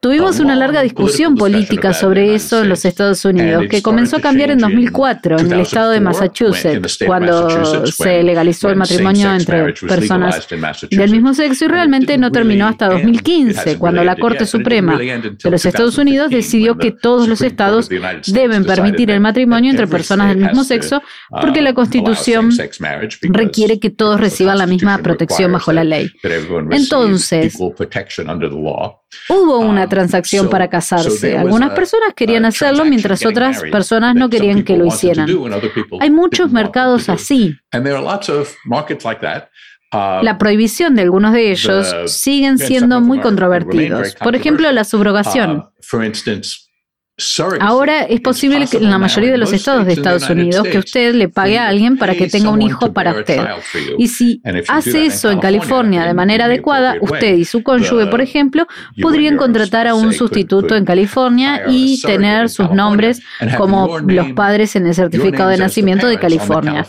[0.00, 4.50] Tuvimos una larga discusión política sobre eso en los Estados Unidos, que comenzó a cambiar
[4.50, 10.48] en 2004 en el estado de Massachusetts, cuando se legalizó el matrimonio entre personas
[10.90, 15.64] del mismo sexo y realmente no terminó hasta 2015, cuando la Corte Suprema de los
[15.64, 17.88] Estados Unidos decidió que todos los estados
[18.26, 22.50] deben permitir el matrimonio matrimonio entre personas del mismo sexo porque la uh, Constitución
[23.22, 26.10] requiere que todos reciban la misma protección bajo la ley.
[26.70, 27.54] Entonces,
[29.28, 31.36] hubo una um, transacción para casarse.
[31.36, 35.28] Algunas personas querían hacerlo mientras otras personas no querían que lo hicieran.
[36.00, 37.56] Hay muchos mercados así.
[39.92, 44.14] uh, la prohibición de algunos de ellos siguen siendo muy controvertidos.
[44.16, 45.70] Por ejemplo, la subrogación.
[47.60, 51.14] Ahora es posible que en la mayoría de los estados de Estados Unidos que usted
[51.14, 53.40] le pague a alguien para que tenga un hijo para usted.
[53.98, 58.68] Y si hace eso en California de manera adecuada, usted y su cónyuge, por ejemplo,
[59.02, 63.20] podrían contratar a un sustituto en California y tener sus nombres
[63.56, 66.86] como los padres en el certificado de nacimiento de California.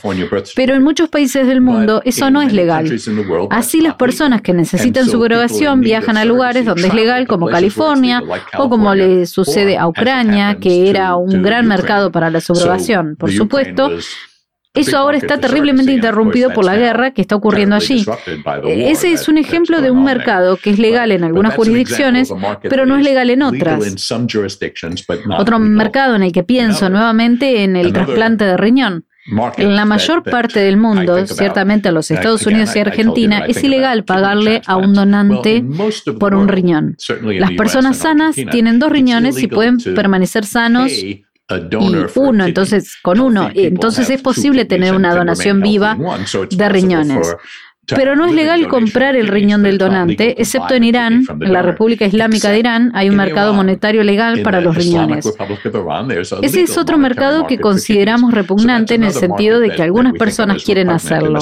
[0.55, 2.99] Pero en muchos países del mundo eso no es legal.
[3.49, 8.21] Así las personas que necesitan su subrogación viajan a lugares donde es legal como California
[8.59, 10.18] o como le sucede a Ucrania
[10.59, 13.91] que era un gran mercado para la subrogación, por supuesto.
[14.75, 18.05] Eso ahora está terriblemente interrumpido por la guerra que está ocurriendo allí.
[18.67, 22.31] Ese es un ejemplo de un mercado que es legal en algunas jurisdicciones,
[22.69, 23.79] pero no es legal en otras.
[25.37, 29.05] Otro mercado en el que pienso nuevamente en el trasplante de riñón.
[29.57, 34.03] En la mayor parte del mundo, ciertamente en los Estados Unidos y Argentina, es ilegal
[34.03, 35.63] pagarle a un donante
[36.19, 36.97] por un riñón.
[37.23, 41.25] Las personas sanas tienen dos riñones y pueden permanecer sanos y
[42.15, 45.97] uno, entonces con uno, entonces es posible tener una donación viva
[46.49, 47.35] de riñones.
[47.95, 52.05] Pero no es legal comprar el riñón del donante, excepto en Irán, en la República
[52.05, 55.31] Islámica de Irán, hay un mercado monetario legal para los riñones.
[56.41, 60.89] Ese es otro mercado que consideramos repugnante en el sentido de que algunas personas quieren
[60.89, 61.39] hacerlo.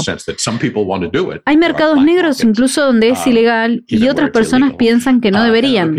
[1.46, 5.96] Hay mercados negros incluso donde es ilegal y otras personas piensan que no deberían.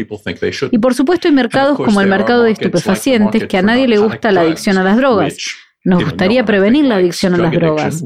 [0.70, 4.32] Y por supuesto hay mercados como el mercado de estupefacientes que a nadie le gusta
[4.32, 5.36] la adicción a las drogas.
[5.84, 8.04] Nos gustaría prevenir la adicción a las drogas.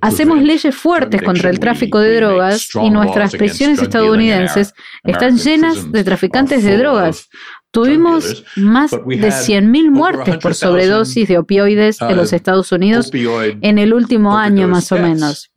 [0.00, 4.74] Hacemos leyes fuertes contra el tráfico de drogas y nuestras prisiones estadounidenses
[5.04, 7.28] están llenas de traficantes de drogas.
[7.70, 13.78] Tuvimos más de 100.000 muertes por sobredosis de opioides en los uh, Estados Unidos en
[13.78, 15.50] el último año más o menos.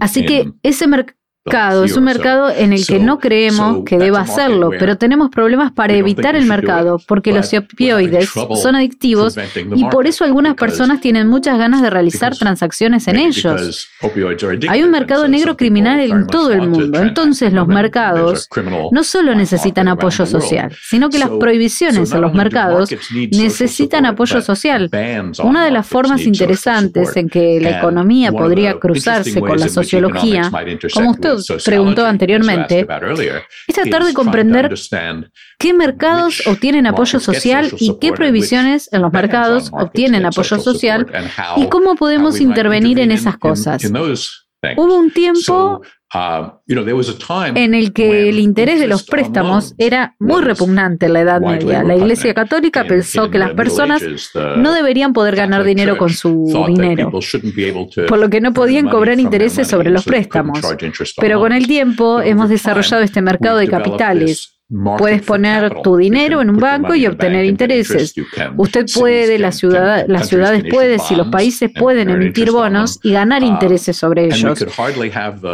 [0.00, 4.70] Así que ese mercado es un mercado en el que no creemos que deba hacerlo,
[4.78, 9.36] pero tenemos problemas para evitar el mercado porque los opioides son adictivos
[9.74, 13.88] y por eso algunas personas tienen muchas ganas de realizar transacciones en ellos.
[14.68, 18.48] Hay un mercado negro criminal en todo el mundo, entonces los mercados
[18.90, 22.88] no solo necesitan apoyo social, sino que las prohibiciones en los mercados
[23.30, 24.90] necesitan apoyo social.
[25.42, 30.50] Una de las formas interesantes en que la economía podría cruzarse con la sociología,
[30.94, 31.33] como usted
[31.64, 32.86] preguntó anteriormente,
[33.66, 34.74] es tratar de comprender
[35.58, 41.06] qué mercados obtienen apoyo social y qué prohibiciones en los mercados obtienen apoyo social
[41.56, 43.82] y cómo podemos intervenir en esas cosas.
[44.76, 45.82] Hubo un tiempo
[47.54, 51.82] en el que el interés de los préstamos era muy repugnante en la Edad Media.
[51.82, 54.02] La Iglesia Católica pensó que las personas
[54.56, 57.10] no deberían poder ganar dinero con su dinero,
[58.08, 60.60] por lo que no podían cobrar intereses sobre los préstamos.
[61.20, 64.53] Pero con el tiempo hemos desarrollado este mercado de capitales
[64.98, 68.14] Puedes poner tu dinero en un banco y obtener intereses.
[68.56, 73.42] Usted puede, la ciudad, las ciudades pueden y los países pueden emitir bonos y ganar
[73.42, 74.64] uh, intereses sobre ellos.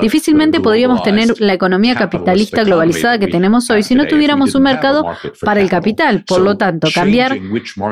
[0.00, 5.04] Difícilmente podríamos tener la economía capitalista globalizada que tenemos hoy si no tuviéramos un mercado
[5.40, 6.24] para el capital.
[6.24, 7.36] Por lo tanto, cambiar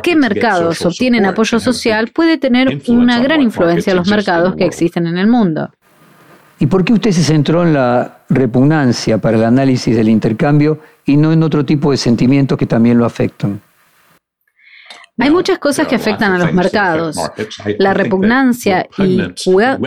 [0.05, 5.09] qué mercados obtienen apoyo social puede tener una gran influencia en los mercados que existen
[5.09, 5.71] en el mundo.
[6.61, 11.17] ¿Y por qué usted se centró en la repugnancia para el análisis del intercambio y
[11.17, 13.61] no en otro tipo de sentimientos que también lo afectan?
[15.21, 17.17] Hay muchas cosas que afectan a los mercados.
[17.79, 19.21] La repugnancia y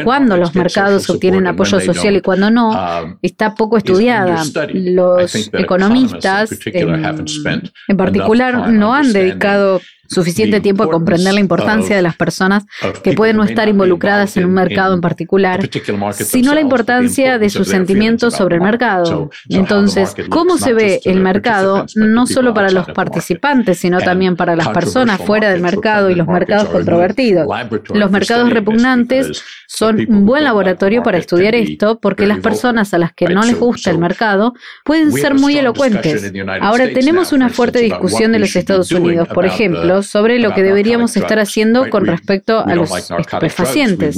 [0.03, 4.43] cuándo los mercados obtienen apoyo social y cuándo no um, está poco estudiada.
[4.73, 9.79] Los economistas, en particular, no han dedicado
[10.11, 12.65] suficiente tiempo a comprender la importancia de las personas
[13.03, 15.69] que pueden no estar involucradas en un mercado en particular,
[16.13, 19.29] sino la importancia de sus sentimientos sobre el mercado.
[19.49, 24.69] Entonces, ¿cómo se ve el mercado no solo para los participantes, sino también para las
[24.69, 27.47] personas fuera del mercado y los mercados controvertidos?
[27.93, 33.13] Los mercados repugnantes son un buen laboratorio para estudiar esto porque las personas a las
[33.13, 36.31] que no les gusta el mercado pueden ser muy elocuentes.
[36.59, 41.15] Ahora tenemos una fuerte discusión de los Estados Unidos, por ejemplo, sobre lo que deberíamos
[41.17, 44.17] estar haciendo con respecto a los estupefacientes.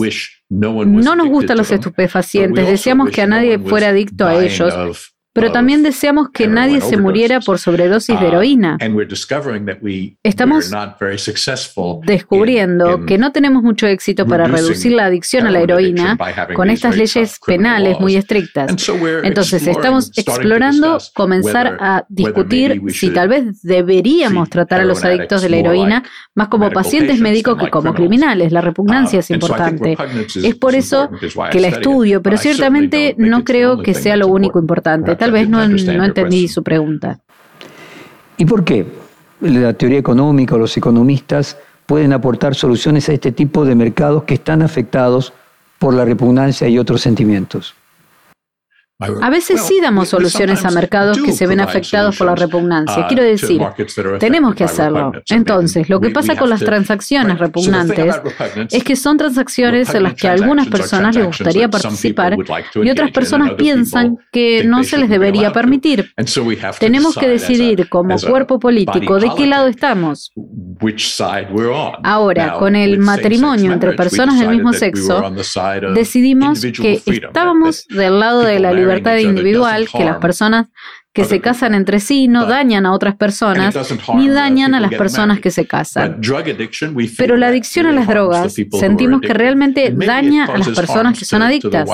[0.50, 5.82] No nos gustan los estupefacientes, deseamos que a nadie fuera adicto a ellos, pero también
[5.82, 8.78] deseamos que nadie se muriera por sobredosis de uh, heroína.
[10.24, 10.72] Estamos
[12.04, 16.18] descubriendo que no tenemos mucho éxito para reducir la adicción a la heroína
[16.56, 18.72] con estas leyes penales muy estrictas.
[19.24, 25.50] Entonces, estamos explorando comenzar a discutir si tal vez deberíamos tratar a los adictos de
[25.50, 26.04] la heroína
[26.36, 28.52] más como pacientes médicos que como criminales.
[28.52, 29.98] La repugnancia es importante.
[30.36, 31.10] Es por eso
[31.52, 35.23] que la estudio, pero ciertamente no creo que sea lo único importante.
[35.24, 37.20] Tal vez no, no entendí su pregunta.
[38.38, 38.86] ¿Y por qué
[39.40, 44.34] la teoría económica o los economistas pueden aportar soluciones a este tipo de mercados que
[44.34, 45.34] están afectados
[45.80, 47.74] por la repugnancia y otros sentimientos?
[49.00, 53.04] A veces sí damos soluciones a mercados que se ven afectados por la repugnancia.
[53.04, 53.60] Uh, Quiero decir,
[54.20, 55.12] tenemos que hacerlo.
[55.30, 58.16] Entonces, lo que pasa con las transacciones repugnantes
[58.72, 62.38] es que son transacciones en las que a algunas personas les gustaría participar
[62.76, 66.14] y otras personas piensan que no se les debería permitir.
[66.80, 70.32] Tenemos que decidir como cuerpo político de qué lado estamos.
[72.04, 75.34] Ahora, con el matrimonio entre personas del mismo sexo,
[75.96, 80.68] decidimos que estábamos del lado de la libertad libertad individual que las personas
[81.14, 83.76] que se casan entre sí no dañan a otras personas
[84.16, 86.20] ni dañan a las personas que se casan.
[87.18, 91.44] Pero la adicción a las drogas sentimos que realmente daña a las personas que son
[91.44, 91.88] adictas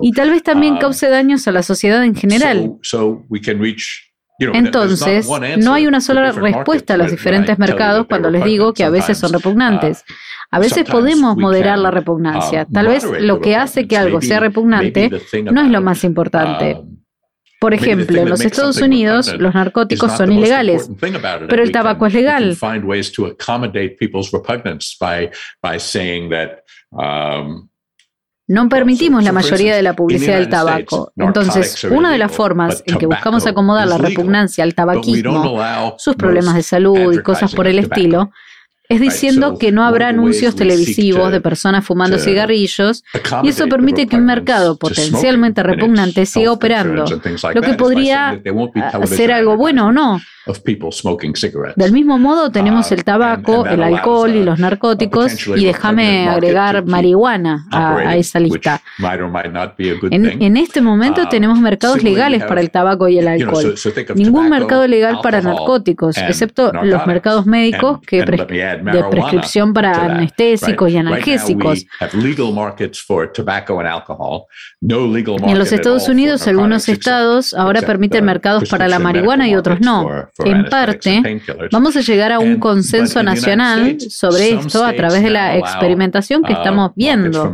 [0.00, 2.72] y tal vez también um, cause daños a la sociedad en general.
[4.40, 8.90] Entonces, no hay una sola respuesta a los diferentes mercados cuando les digo que a
[8.90, 10.04] veces son repugnantes.
[10.50, 12.64] Uh, a veces podemos moderar la repugnancia.
[12.66, 15.10] Um, Tal vez lo que hace que algo sea repugnante
[15.44, 16.76] no es lo más importante.
[16.76, 16.98] Um,
[17.60, 20.90] Por ejemplo, en los Estados Unidos los narcóticos son ilegales,
[21.48, 22.56] pero el tabaco es legal.
[28.50, 31.12] No permitimos la mayoría de la publicidad del tabaco.
[31.16, 35.60] Entonces, una de las formas en que buscamos acomodar la repugnancia al tabaquismo,
[35.98, 38.30] sus problemas de salud y cosas por el estilo,
[38.88, 43.04] es diciendo que no habrá anuncios televisivos de personas fumando cigarrillos
[43.42, 47.04] y eso permite que un mercado potencialmente repugnante siga operando,
[47.54, 48.40] lo que podría
[49.04, 50.20] ser algo bueno o no,
[51.76, 56.86] del mismo modo tenemos uh, el tabaco, el alcohol y los narcóticos y déjame agregar
[56.86, 58.80] marihuana a, esa lista.
[60.10, 63.74] En, este momento uh, tenemos mercados legales para el tabaco y el alcohol.
[64.14, 68.24] Ningún mercado legal para narcóticos, excepto los mercados médicos que
[68.82, 71.84] de prescripción para anestésicos y analgésicos.
[75.50, 80.28] En los Estados Unidos algunos estados ahora permiten mercados para la marihuana y otros no.
[80.44, 85.56] En parte, vamos a llegar a un consenso nacional sobre esto a través de la
[85.56, 87.52] experimentación que uh, estamos viendo.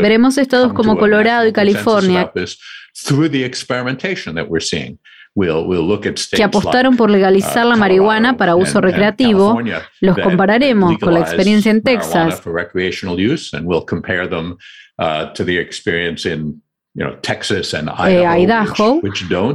[0.00, 2.30] Veremos estados como Colorado y California
[6.32, 9.58] que apostaron por legalizar la uh, marihuana para uso recreativo,
[10.00, 12.42] los compararemos con la experiencia en Texas
[18.08, 19.00] eh, Idaho,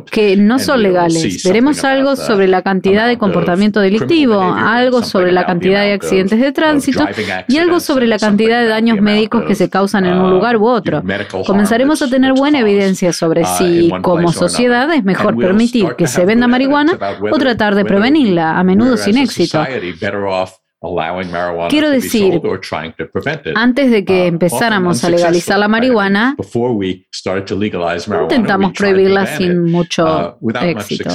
[0.10, 1.44] que no son legales.
[1.44, 6.52] Veremos algo sobre la cantidad de comportamiento delictivo, algo sobre la cantidad de accidentes de
[6.52, 7.06] tránsito
[7.48, 10.58] y algo sobre la cantidad de daños médicos que se causan en un uh, lugar
[10.58, 11.04] u otro.
[11.46, 16.26] Comenzaremos a tener buena evidencia sobre uh, si, como sociedad, es mejor permitir que se
[16.26, 16.98] venda marihuana
[17.32, 19.64] o tratar de prevenirla, a menudo sin éxito.
[21.70, 22.42] Quiero decir,
[23.56, 26.36] antes de que uh, empezáramos a legalizar la marihuana,
[28.22, 31.10] intentamos prohibirla sin mucho uh, éxito.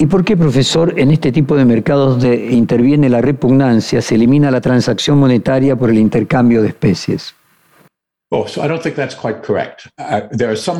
[0.00, 4.50] ¿Y por qué, profesor, en este tipo de mercados donde interviene la repugnancia se elimina
[4.50, 7.34] la transacción monetaria por el intercambio de especies?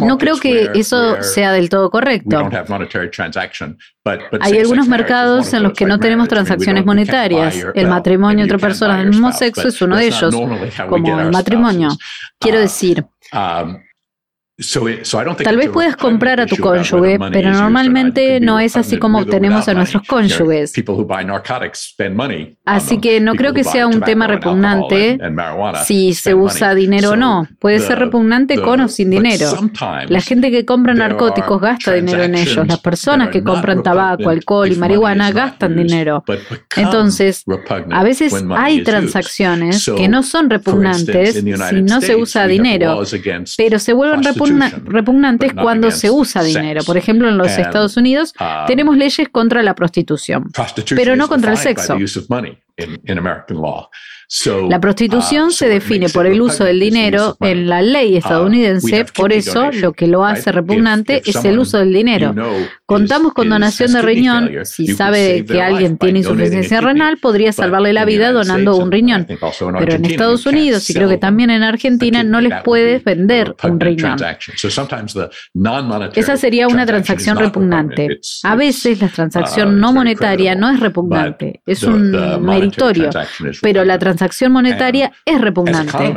[0.06, 2.50] No creo que eso sea del todo correcto.
[4.40, 7.56] Hay algunos mercados en los que no tenemos transacciones monetarias.
[7.74, 10.34] El matrimonio entre personas del mismo sexo es uno de ellos,
[10.88, 11.88] como el matrimonio.
[12.38, 13.78] Quiero uh, decir, um,
[15.44, 19.74] Tal vez puedas comprar a tu cónyuge, pero normalmente no es así como obtenemos a
[19.74, 20.72] nuestros cónyuges.
[22.64, 25.16] Así que no creo que sea un tema repugnante
[25.84, 27.46] si se usa dinero o no.
[27.60, 29.48] Puede ser repugnante con o sin dinero.
[30.08, 32.66] La gente que compra narcóticos gasta dinero en ellos.
[32.66, 36.24] Las personas que compran tabaco, alcohol y marihuana gastan dinero.
[36.74, 37.44] Entonces,
[37.90, 41.34] a veces hay transacciones que no son repugnantes
[41.70, 43.02] si no se usa dinero,
[43.56, 44.47] pero se vuelven repugnantes
[44.84, 46.82] repugnantes cuando se usa dinero.
[46.84, 50.50] Por ejemplo, en los Estados Unidos um, tenemos leyes contra la prostitución,
[50.94, 51.96] pero no contra el sexo.
[54.68, 59.06] La prostitución uh, se define por el uso del dinero en la ley uh, estadounidense,
[59.16, 62.34] por eso lo que lo hace repugnante es el uso del dinero.
[62.84, 68.04] Contamos con donación de riñón, si sabe que alguien tiene insuficiencia renal, podría salvarle la
[68.04, 69.26] vida donando un riñón.
[69.26, 73.80] Pero en Estados Unidos y creo que también en Argentina no les puedes vender un
[73.80, 74.18] riñón.
[76.14, 78.20] Esa sería una transacción repugnante.
[78.42, 82.14] A veces la transacción uh, no monetaria no es repugnante, es un
[83.62, 86.14] pero la transacción monetaria es repugnante.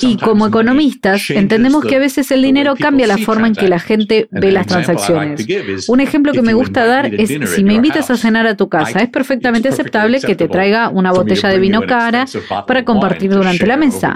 [0.00, 3.80] Y como economistas entendemos que a veces el dinero cambia la forma en que la
[3.80, 5.88] gente ve las transacciones.
[5.88, 9.00] Un ejemplo que me gusta dar es si me invitas a cenar a tu casa,
[9.00, 12.26] es perfectamente aceptable que te traiga una botella de vino cara
[12.66, 14.14] para compartir durante la mesa.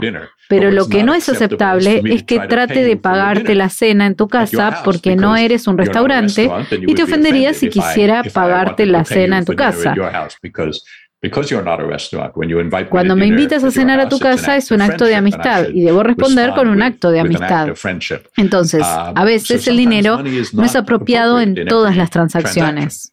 [0.48, 4.28] Pero lo que no es aceptable es que trate de pagarte la cena en tu
[4.28, 6.48] casa porque no eres un restaurante
[6.86, 9.94] y te ofendería si quisiera pagarte la cena en tu casa.
[12.90, 16.02] Cuando me invitas a cenar a tu casa es un acto de amistad y debo
[16.02, 17.68] responder con un acto de amistad.
[18.36, 20.22] Entonces, um, a veces el dinero
[20.52, 23.12] no es apropiado en todas las transacciones.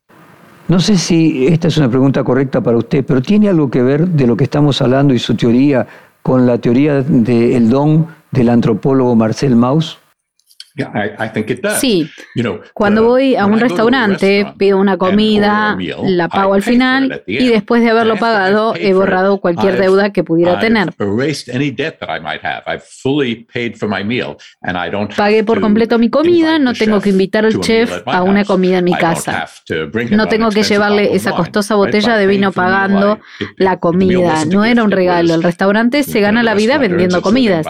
[0.67, 4.07] No sé si esta es una pregunta correcta para usted, pero ¿tiene algo que ver
[4.07, 5.85] de lo que estamos hablando y su teoría
[6.21, 10.00] con la teoría del don del antropólogo Marcel Mauss?
[11.79, 12.09] Sí,
[12.73, 17.89] cuando voy a un restaurante, pido una comida, la pago al final y después de
[17.89, 20.93] haberlo pagado he borrado cualquier deuda que pudiera tener.
[25.15, 28.85] Pagué por completo mi comida, no tengo que invitar al chef a una comida en
[28.85, 29.47] mi casa.
[30.15, 33.19] No tengo que llevarle esa costosa botella de vino pagando
[33.57, 34.45] la comida.
[34.45, 35.33] No era un regalo.
[35.35, 37.65] El restaurante se gana la vida vendiendo comidas.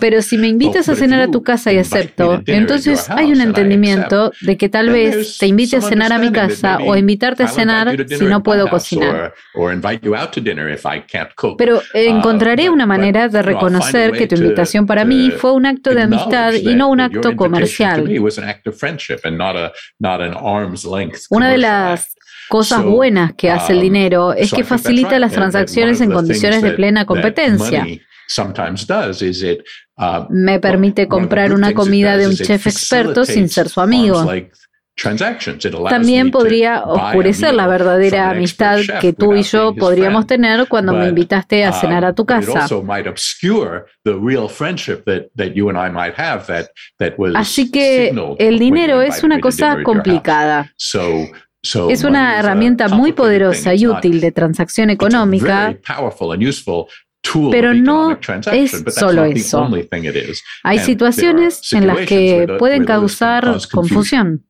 [0.00, 4.32] Pero si me invitas a cenar a tu casa y acepto, entonces hay un entendimiento
[4.40, 7.96] de que tal vez te invite a cenar a mi casa o invitarte a cenar
[8.08, 9.34] si no puedo cocinar.
[11.56, 15.94] Pero uh, encontraré una manera de reconocer que tu invitación para mí fue un acto
[15.94, 18.04] de amistad y no un acto comercial.
[21.30, 22.16] Una de las
[22.48, 26.72] cosas buenas que hace el um, dinero es que facilita las transacciones en condiciones de
[26.72, 27.86] plena competencia.
[29.96, 34.24] Uh, Me permite comprar una comida de un chef experto sin ser su amigo.
[35.88, 41.64] También podría oscurecer la verdadera amistad que tú y yo podríamos tener cuando me invitaste
[41.64, 42.66] a cenar a tu casa.
[47.36, 50.72] Así que el dinero es una cosa complicada.
[51.90, 55.76] Es una herramienta muy poderosa y útil de transacción económica,
[57.50, 58.18] pero no
[58.52, 59.68] es solo eso.
[60.62, 64.44] Hay situaciones en las que pueden causar confusión.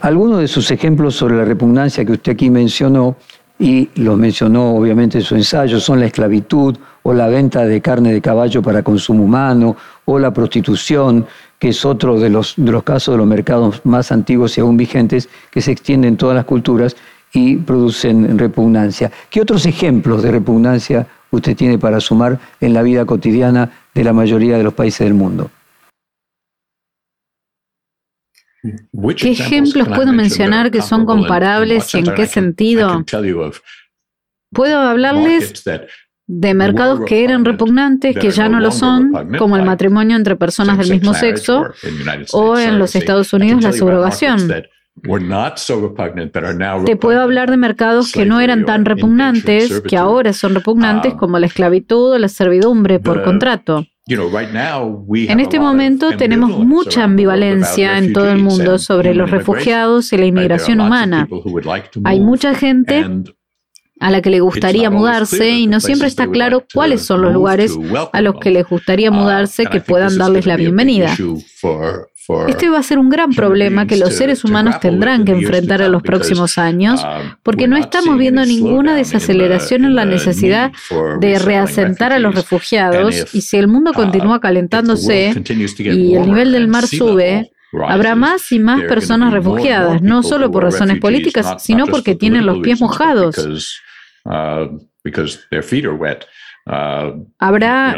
[0.00, 3.16] Algunos de sus ejemplos sobre la repugnancia que usted aquí mencionó,
[3.58, 8.12] y los mencionó obviamente en su ensayo, son la esclavitud o la venta de carne
[8.12, 11.26] de caballo para consumo humano o la prostitución,
[11.58, 14.76] que es otro de los, de los casos de los mercados más antiguos y aún
[14.76, 16.96] vigentes que se extienden en todas las culturas
[17.32, 19.10] y producen repugnancia.
[19.30, 21.06] ¿Qué otros ejemplos de repugnancia
[21.36, 25.14] usted tiene para sumar en la vida cotidiana de la mayoría de los países del
[25.14, 25.50] mundo.
[29.16, 33.04] ¿Qué ejemplos puedo mencionar que son comparables y en qué sentido?
[34.50, 35.62] Puedo hablarles
[36.26, 40.78] de mercados que eran repugnantes, que ya no lo son, como el matrimonio entre personas
[40.78, 41.66] del mismo sexo,
[42.32, 44.48] o en los Estados Unidos la subrogación.
[46.84, 51.18] Te puedo hablar de mercados que no eran tan repugnantes, que ahora son repugnantes, um,
[51.18, 53.84] como la esclavitud o la servidumbre por contrato.
[54.06, 60.26] En este momento tenemos mucha ambivalencia en todo el mundo sobre los refugiados y la
[60.26, 61.28] inmigración humana.
[62.04, 63.04] Hay mucha gente
[64.00, 67.76] a la que le gustaría mudarse y no siempre está claro cuáles son los lugares
[68.12, 71.16] a los que les gustaría uh, mudarse que puedan darles la bienvenida.
[72.48, 75.92] Este va a ser un gran problema que los seres humanos tendrán que enfrentar en
[75.92, 80.72] los próximos años, um, porque no estamos viendo ninguna desaceleración en la necesidad
[81.20, 85.34] de reasentar a los refugiados y si el mundo uh, continúa calentándose
[85.76, 87.50] y el nivel del mar sube,
[87.88, 92.60] Habrá más y más personas refugiadas, no solo por razones políticas, sino porque tienen los
[92.60, 93.82] pies mojados.
[96.66, 97.94] Uh, Habrá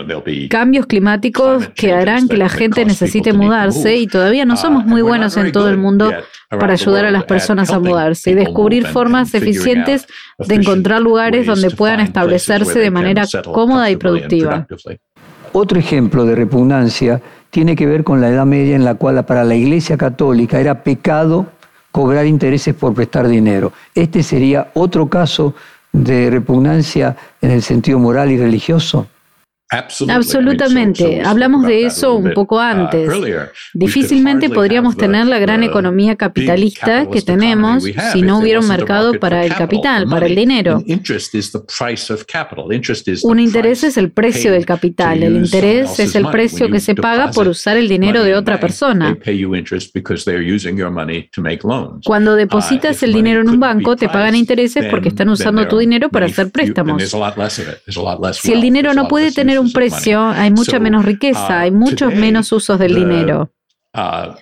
[0.50, 5.02] cambios climáticos que harán que la gente necesite mudarse y todavía no somos uh, muy
[5.02, 6.12] buenos en todo el mundo
[6.50, 10.08] para ayudar a las personas a mudarse y descubrir formas eficientes
[10.38, 14.66] de encontrar lugares donde puedan establecerse de manera cómoda y productiva.
[15.52, 19.44] Otro ejemplo de repugnancia tiene que ver con la Edad Media en la cual para
[19.44, 21.46] la Iglesia Católica era pecado
[21.92, 23.72] cobrar intereses por prestar dinero.
[23.94, 25.54] Este sería otro caso
[25.97, 29.07] de repugnancia en el sentido moral y religioso.
[29.68, 31.22] Absolutamente.
[31.22, 33.10] Hablamos de eso un poco uh, antes.
[33.74, 39.44] Difícilmente podríamos tener la gran economía capitalista que tenemos si no hubiera un mercado para
[39.44, 40.82] el capital, para el dinero.
[43.22, 45.22] Un interés es el precio del capital.
[45.22, 49.18] El interés es el precio que se paga por usar el dinero de otra persona.
[52.04, 55.78] Cuando uh, depositas el dinero en un banco, te pagan intereses porque están usando tu
[55.78, 57.02] dinero para hacer préstamos.
[58.32, 62.52] Si el dinero no puede tener un precio, hay mucha menos riqueza, hay muchos menos
[62.52, 63.50] usos del dinero.
[63.97, 64.34] Uh,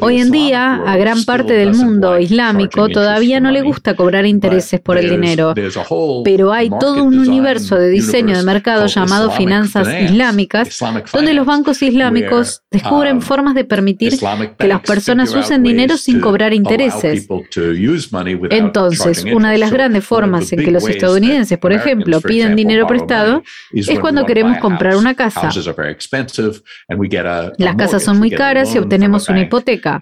[0.00, 4.80] Hoy en día, a gran parte del mundo islámico todavía no le gusta cobrar intereses
[4.80, 5.52] por el dinero,
[6.24, 10.82] pero hay todo un universo de diseño de mercado llamado finanzas islámicas,
[11.12, 14.14] donde los bancos islámicos descubren um, formas de permitir
[14.58, 17.28] que las personas usen dinero sin cobrar intereses.
[18.48, 23.42] Entonces, una de las grandes formas en que los estadounidenses, por ejemplo, piden dinero prestado
[23.74, 25.50] es cuando queremos comprar una casa.
[27.58, 30.00] Las casas son muy caras y obtenemos tenemos una hipoteca.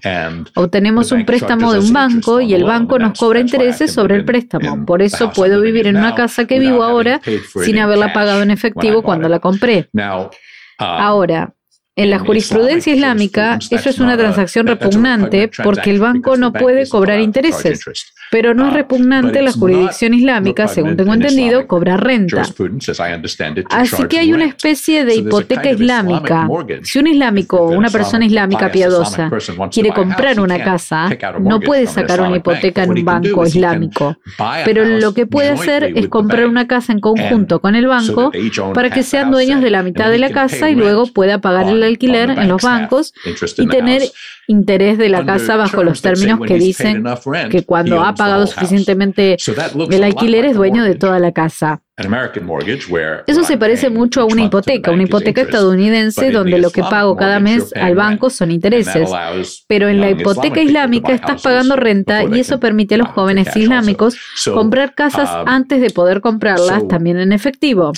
[0.55, 4.85] Obtenemos un préstamo de un banco y el banco nos cobra intereses sobre el préstamo.
[4.85, 7.21] Por eso puedo vivir en una casa que vivo ahora
[7.65, 9.89] sin haberla pagado en efectivo cuando la compré.
[9.95, 10.29] Uh,
[10.79, 11.55] ahora,
[12.03, 17.21] en la jurisprudencia islámica, eso es una transacción repugnante porque el banco no puede cobrar
[17.21, 17.85] intereses.
[18.31, 22.43] Pero no es repugnante la jurisdicción islámica, según tengo entendido, cobrar renta.
[23.69, 26.49] Así que hay una especie de hipoteca islámica.
[26.83, 29.31] Si un islámico o una persona islámica piadosa
[29.71, 34.17] quiere comprar una casa, no puede sacar una hipoteca en un banco islámico.
[34.65, 38.33] Pero lo que puede hacer es comprar una casa en conjunto con el banco
[38.73, 41.90] para que sean dueños de la mitad de la casa y luego pueda pagar el
[41.91, 43.13] alquiler en los bancos
[43.57, 44.03] y tener
[44.47, 47.05] interés de la casa bajo los términos que dicen
[47.51, 49.37] que cuando ha pagado suficientemente
[49.91, 51.83] el alquiler es dueño de toda la casa.
[53.27, 57.41] Eso se parece mucho a una hipoteca, una hipoteca estadounidense donde lo que pago cada
[57.41, 59.11] mes al banco son intereses.
[59.67, 64.17] Pero en la hipoteca islámica estás pagando renta y eso permite a los jóvenes islámicos
[64.45, 67.93] comprar casas um, antes de poder comprarlas también en efectivo.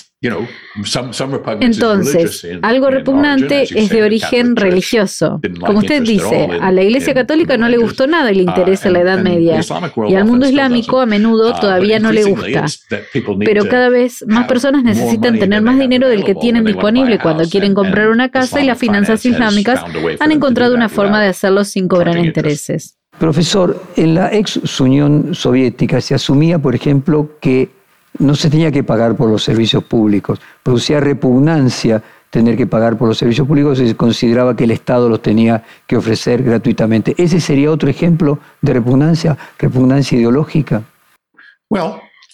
[1.61, 5.41] Entonces, algo repugnante es de origen religioso.
[5.61, 8.93] Como usted dice, a la Iglesia Católica no le gustó nada el uh, interés en
[8.93, 9.61] la Edad Media
[10.09, 12.67] y al mundo islámico a menudo uh, todavía no le gusta.
[13.41, 17.75] Pero cada vez más personas necesitan tener más dinero del que tienen disponible cuando quieren
[17.75, 19.85] comprar una casa y las finanzas islámicas
[20.19, 22.97] han encontrado una forma de hacerlo sin cobrar intereses.
[23.19, 27.71] Profesor, en la ex Unión Soviética se asumía, por ejemplo, que
[28.19, 33.09] no se tenía que pagar por los servicios públicos, producía repugnancia tener que pagar por
[33.09, 37.15] los servicios públicos y se consideraba que el Estado los tenía que ofrecer gratuitamente.
[37.19, 40.83] ¿Ese sería otro ejemplo de repugnancia, repugnancia ideológica?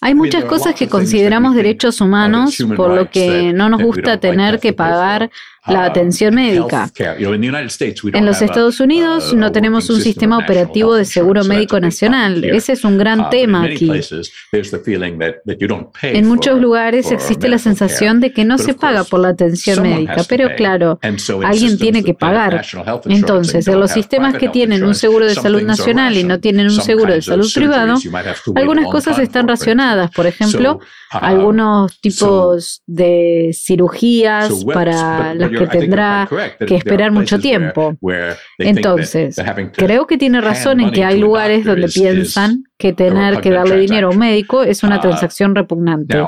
[0.00, 4.72] Hay muchas cosas que consideramos derechos humanos, por lo que no nos gusta tener que
[4.72, 5.30] pagar
[5.68, 6.90] la um, atención médica.
[8.12, 12.44] En los Estados Unidos uh, no tenemos un sistema operativo de seguro médico nacional.
[12.44, 13.90] Ese es un gran uh, tema aquí.
[16.02, 20.24] En muchos lugares existe la sensación de que no se paga por la atención médica,
[20.28, 20.98] pero claro,
[21.44, 22.64] alguien tiene que pagar.
[23.06, 26.80] Entonces, en los sistemas que tienen un seguro de salud nacional y no tienen un
[26.80, 27.96] seguro de salud privado,
[28.54, 30.10] algunas cosas están racionadas.
[30.10, 36.28] Por ejemplo, uh, algunos tipos de cirugías para las que tendrá
[36.66, 37.96] que esperar mucho tiempo.
[38.58, 39.36] Entonces,
[39.74, 44.06] creo que tiene razón en que hay lugares donde piensan que tener que darle dinero
[44.06, 46.24] a un médico es una uh, transacción repugnante.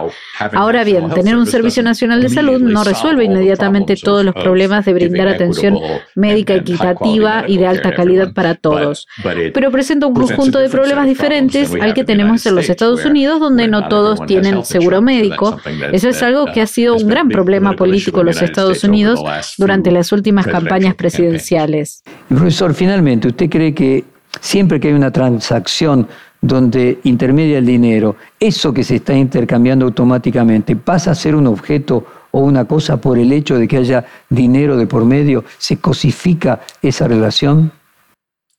[0.53, 4.93] Ahora bien, tener un Servicio Nacional de Salud no resuelve inmediatamente todos los problemas de
[4.93, 5.79] brindar atención
[6.17, 9.07] médica equitativa y de alta calidad para todos,
[9.55, 13.69] pero presenta un conjunto de problemas diferentes al que tenemos en los Estados Unidos, donde
[13.69, 15.61] no todos tienen seguro médico.
[15.93, 19.21] Eso es algo que ha sido un gran problema político en los Estados Unidos
[19.57, 22.03] durante las últimas campañas presidenciales.
[22.29, 24.05] Profesor, finalmente, ¿usted cree que
[24.41, 26.09] siempre que hay una transacción
[26.41, 32.07] donde intermedia el dinero, eso que se está intercambiando automáticamente pasa a ser un objeto
[32.31, 36.61] o una cosa por el hecho de que haya dinero de por medio, se cosifica
[36.83, 37.73] esa relación?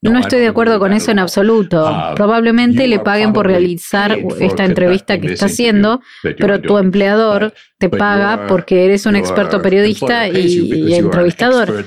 [0.02, 1.86] No estoy de acuerdo con eso en absoluto.
[1.86, 7.88] Ah, Probablemente le paguen por realizar esta entrevista que está haciendo, pero tu empleador te
[7.88, 11.86] paga porque eres un experto periodista y, entrevistador.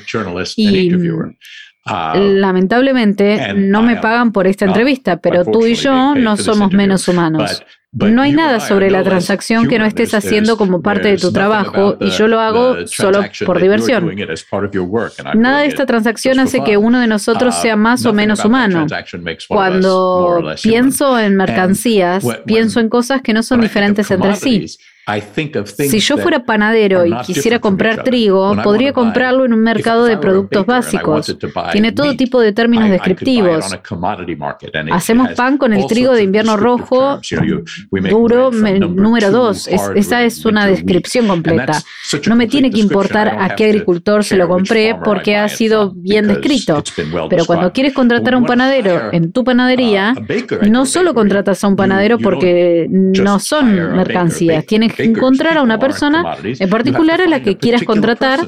[0.55, 0.91] Y
[1.85, 7.63] Lamentablemente no me pagan por esta entrevista, pero tú y yo no somos menos humanos.
[7.91, 11.97] no hay nada sobre la transacción que no estés haciendo como parte de tu trabajo
[11.99, 14.11] y yo lo hago solo por diversión.
[15.35, 18.87] Nada de esta transacción hace que uno de nosotros uh, sea más o menos humano.
[19.47, 24.65] Cuando pienso en mercancías, pienso en cosas que no son diferentes entre sí.
[25.75, 30.65] Si yo fuera panadero y quisiera comprar trigo, podría comprarlo en un mercado de productos
[30.65, 31.37] básicos.
[31.71, 33.65] Tiene todo tipo de términos descriptivos.
[34.91, 37.19] Hacemos pan con el trigo de invierno rojo
[38.09, 39.67] duro número 2.
[39.95, 41.81] esa es una descripción completa.
[42.27, 46.27] No me tiene que importar a qué agricultor se lo compré porque ha sido bien
[46.27, 46.83] descrito.
[47.29, 50.15] Pero cuando quieres contratar a un panadero en tu panadería,
[50.67, 56.37] no solo contratas a un panadero porque no son mercancías, tienes encontrar a una persona
[56.43, 58.39] en particular a la que quieras contratar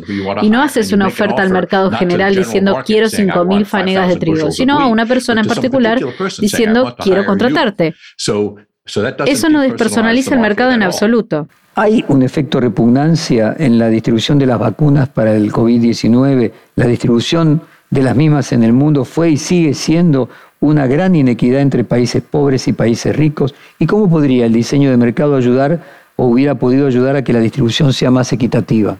[0.41, 4.79] y no haces una oferta al mercado general diciendo quiero 5.000 fanegas de trigo, sino
[4.79, 5.99] a una persona en particular
[6.39, 7.95] diciendo quiero contratarte.
[9.25, 11.47] Eso no despersonaliza el mercado en absoluto.
[11.75, 16.51] ¿Hay un efecto repugnancia en la distribución de las vacunas para el COVID-19?
[16.75, 20.27] La distribución de las mismas en el mundo fue y sigue siendo
[20.59, 23.53] una gran inequidad entre países pobres y países ricos.
[23.77, 25.83] ¿Y cómo podría el diseño de mercado ayudar
[26.17, 28.99] o hubiera podido ayudar a que la distribución sea más equitativa?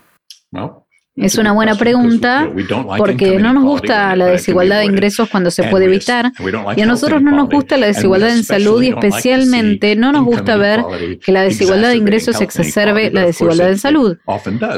[1.17, 2.47] Es una buena pregunta
[2.95, 6.31] porque no nos gusta la desigualdad de ingresos cuando se puede evitar
[6.75, 10.57] y a nosotros no nos gusta la desigualdad en salud y especialmente no nos gusta
[10.57, 10.83] ver
[11.19, 14.17] que la desigualdad de ingresos exacerbe la desigualdad en salud.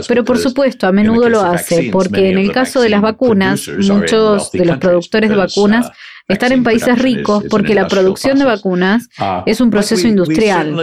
[0.07, 4.51] Pero por supuesto, a menudo lo hace porque en el caso de las vacunas, muchos
[4.53, 5.91] de los productores de vacunas
[6.29, 10.75] están en países ricos porque la producción de vacunas uh, es un proceso industrial.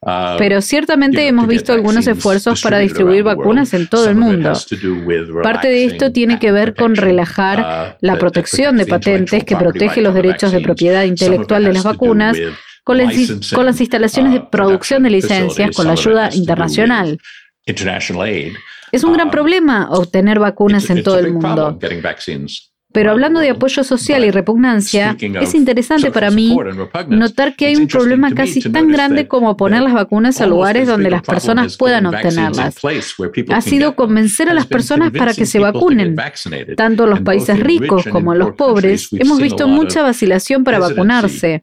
[0.00, 4.52] Uh, Pero ciertamente hemos visto algunos esfuerzos para distribuir vacunas en todo el mundo.
[5.42, 10.02] Parte de esto tiene que ver con relajar uh, la protección de patentes que protege
[10.02, 12.36] los derechos de propiedad intelectual de las vacunas
[12.84, 13.14] con las,
[13.54, 17.18] con las instalaciones de producción de licencias con la ayuda internacional.
[18.90, 21.78] Es un gran problema obtener vacunas en todo el mundo.
[22.92, 26.56] Pero hablando de apoyo social y repugnancia, es interesante para mí
[27.08, 31.10] notar que hay un problema casi tan grande como poner las vacunas a lugares donde
[31.10, 32.76] las personas puedan obtenerlas.
[33.50, 36.16] Ha sido convencer a las personas para que se vacunen.
[36.76, 41.62] Tanto en los países ricos como en los pobres hemos visto mucha vacilación para vacunarse.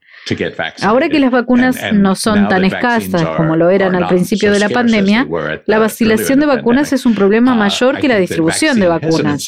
[0.82, 4.70] Ahora que las vacunas no son tan escasas como lo eran al principio de la
[4.70, 5.28] pandemia,
[5.66, 9.48] la vacilación de vacunas es un problema uh, mayor que la distribución de vacunas.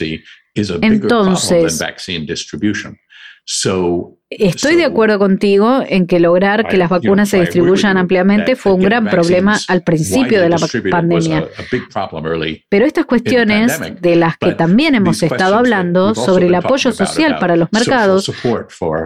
[0.55, 2.97] is a Entonces, bigger problem than vaccine distribution.
[3.45, 8.71] So Estoy de acuerdo contigo en que lograr que las vacunas se distribuyan ampliamente fue
[8.71, 10.57] un gran problema al principio de la
[10.89, 11.49] pandemia.
[12.69, 17.57] Pero estas cuestiones de las que también hemos estado hablando sobre el apoyo social para
[17.57, 18.31] los mercados,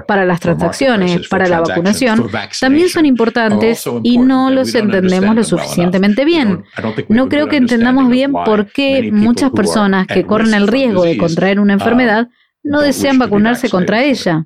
[0.07, 6.23] para las transacciones, para la vacunación, también son importantes y no los entendemos lo suficientemente
[6.23, 6.65] bien.
[7.09, 11.59] No creo que entendamos bien por qué muchas personas que corren el riesgo de contraer
[11.59, 12.27] una uh, enfermedad
[12.63, 14.45] no desean vacunarse contra ella.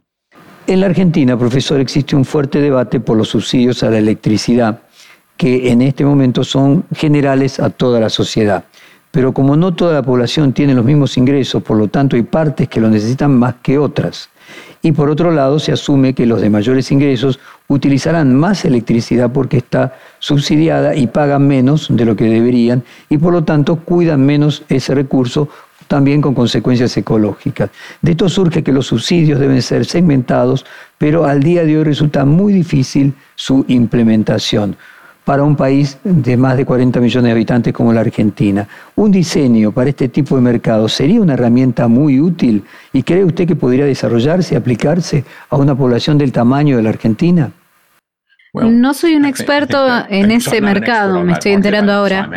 [0.70, 4.82] En la Argentina, profesor, existe un fuerte debate por los subsidios a la electricidad,
[5.36, 8.66] que en este momento son generales a toda la sociedad.
[9.10, 12.70] Pero como no toda la población tiene los mismos ingresos, por lo tanto hay partes
[12.70, 14.30] que lo necesitan más que otras.
[14.84, 19.58] Y por otro lado, se asume que los de mayores ingresos utilizarán más electricidad porque
[19.58, 24.62] está subsidiada y pagan menos de lo que deberían y por lo tanto cuidan menos
[24.70, 25.50] ese recurso
[25.90, 27.72] también con consecuencias ecológicas.
[28.02, 30.66] De esto surge que los subsidios deben ser segmentados,
[30.98, 34.78] pero al día de hoy resulta muy difícil su implementación
[35.26, 38.68] para un país de más de 40 millones de habitantes como la Argentina.
[38.96, 42.64] Un diseño para este tipo de mercado sería una herramienta muy útil
[42.94, 46.90] y cree usted que podría desarrollarse y aplicarse a una población del tamaño de la
[46.90, 47.52] Argentina?
[48.54, 52.30] No soy un experto en ese mercado, me estoy enterando ahora.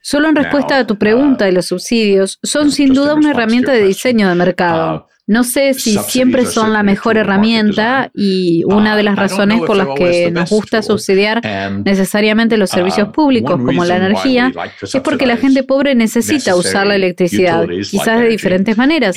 [0.00, 3.84] Solo en respuesta a tu pregunta de los subsidios, son sin duda una herramienta de
[3.84, 5.06] diseño de mercado.
[5.26, 9.86] No sé si siempre son la mejor herramienta y una de las razones por las
[9.96, 11.40] que nos gusta subsidiar
[11.84, 14.52] necesariamente los servicios públicos como la energía
[14.82, 19.14] es porque la gente pobre necesita usar la electricidad, quizás de diferentes maneras,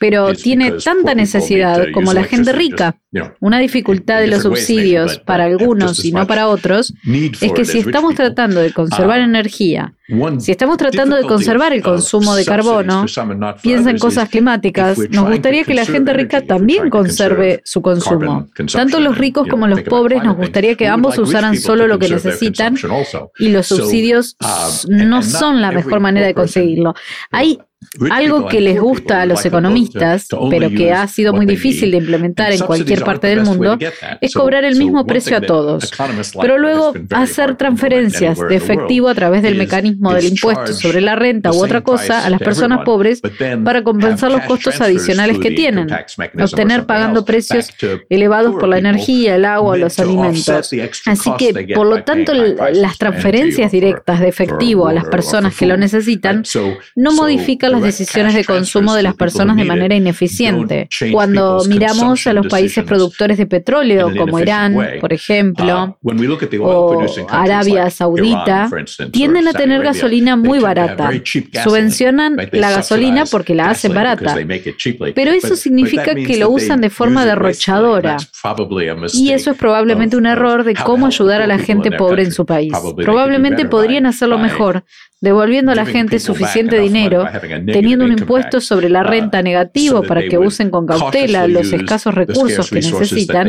[0.00, 2.96] pero tiene tanta necesidad como la gente rica.
[3.40, 6.92] Una dificultad de los subsidios para algunos y no para otros
[7.40, 9.94] es que si estamos tratando de conservar energía,
[10.38, 13.06] si estamos tratando de conservar el consumo de carbono,
[13.62, 18.48] piensa en cosas climáticas, nos gustaría que la gente rica también conserve su consumo.
[18.72, 22.76] Tanto los ricos como los pobres nos gustaría que ambos usaran solo lo que necesitan
[23.38, 26.94] y los subsidios uh, no son la mejor manera de conseguirlo.
[27.30, 27.58] Hay
[28.10, 32.52] Algo que les gusta a los economistas, pero que ha sido muy difícil de implementar
[32.52, 33.78] en cualquier parte del mundo,
[34.20, 35.90] es cobrar el mismo precio a todos,
[36.40, 41.52] pero luego hacer transferencias de efectivo a través del mecanismo del impuesto sobre la renta
[41.52, 43.20] u otra cosa a las personas pobres
[43.64, 45.88] para compensar los costos adicionales que tienen,
[46.40, 47.70] obtener pagando precios
[48.08, 50.72] elevados por la energía, el agua, los alimentos.
[51.06, 55.76] Así que, por lo tanto, las transferencias directas de efectivo a las personas que lo
[55.76, 56.42] necesitan
[56.96, 60.88] no modifican las decisiones de consumo de las personas de manera ineficiente.
[61.12, 66.10] Cuando miramos a los países productores de petróleo, como Irán, por ejemplo, uh,
[66.60, 68.70] o Arabia Saudita,
[69.10, 71.10] tienden a tener gasolina muy barata.
[71.62, 74.36] Subvencionan la gasolina porque la hacen barata.
[75.14, 78.16] Pero eso significa que lo usan de forma derrochadora.
[79.12, 82.46] Y eso es probablemente un error de cómo ayudar a la gente pobre en su
[82.46, 82.72] país.
[82.96, 84.84] Probablemente podrían hacerlo mejor
[85.24, 87.26] devolviendo a la gente suficiente dinero,
[87.64, 92.68] teniendo un impuesto sobre la renta negativo para que usen con cautela los escasos recursos
[92.68, 93.48] que necesitan.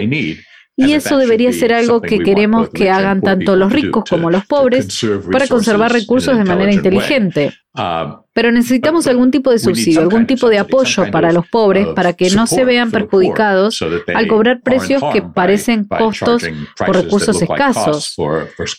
[0.78, 4.88] Y eso debería ser algo que queremos que hagan tanto los ricos como los pobres
[5.32, 7.54] para conservar recursos de manera inteligente.
[7.74, 12.14] Um, Pero necesitamos algún tipo de subsidio, algún tipo de apoyo para los pobres para
[12.14, 13.82] que no se vean perjudicados
[14.14, 16.44] al cobrar precios que parecen costos
[16.78, 18.16] por recursos escasos.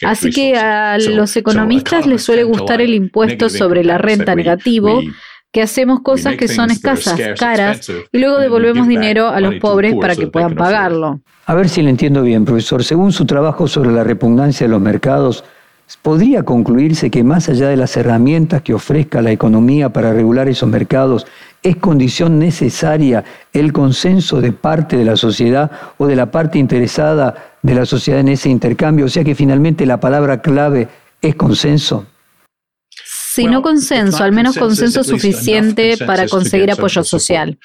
[0.03, 5.01] Así que a los economistas les suele gustar el impuesto sobre la renta negativo
[5.53, 10.15] que hacemos cosas que son escasas, caras, y luego devolvemos dinero a los pobres para
[10.15, 11.21] que puedan pagarlo.
[11.47, 12.85] A ver si le entiendo bien, profesor.
[12.85, 15.45] Según su trabajo sobre la repugnancia de los mercados,
[16.03, 20.69] ¿podría concluirse que más allá de las herramientas que ofrezca la economía para regular esos
[20.69, 21.27] mercados,
[21.63, 27.57] es condición necesaria el consenso de parte de la sociedad o de la parte interesada
[27.63, 29.07] de la sociedad en ese intercambio?
[29.07, 30.89] O sea que finalmente la palabra clave
[31.23, 32.05] es consenso
[33.37, 37.59] si no consenso, al menos consenso suficiente para conseguir apoyo social.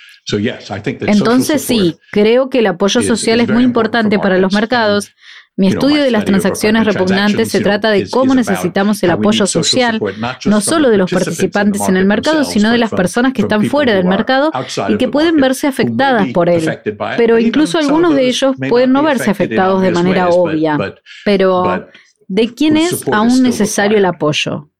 [1.07, 5.13] Entonces sí, creo que el apoyo social es muy importante para los mercados.
[5.55, 10.01] Mi estudio de las transacciones repugnantes se trata de cómo necesitamos el apoyo social,
[10.45, 13.93] no solo de los participantes en el mercado, sino de las personas que están fuera
[13.93, 14.51] del mercado
[14.89, 16.69] y que pueden verse afectadas por él.
[17.15, 20.77] Pero incluso algunos de ellos pueden no verse afectados de manera obvia.
[21.23, 21.87] Pero,
[22.27, 24.70] ¿de quién es aún necesario el apoyo?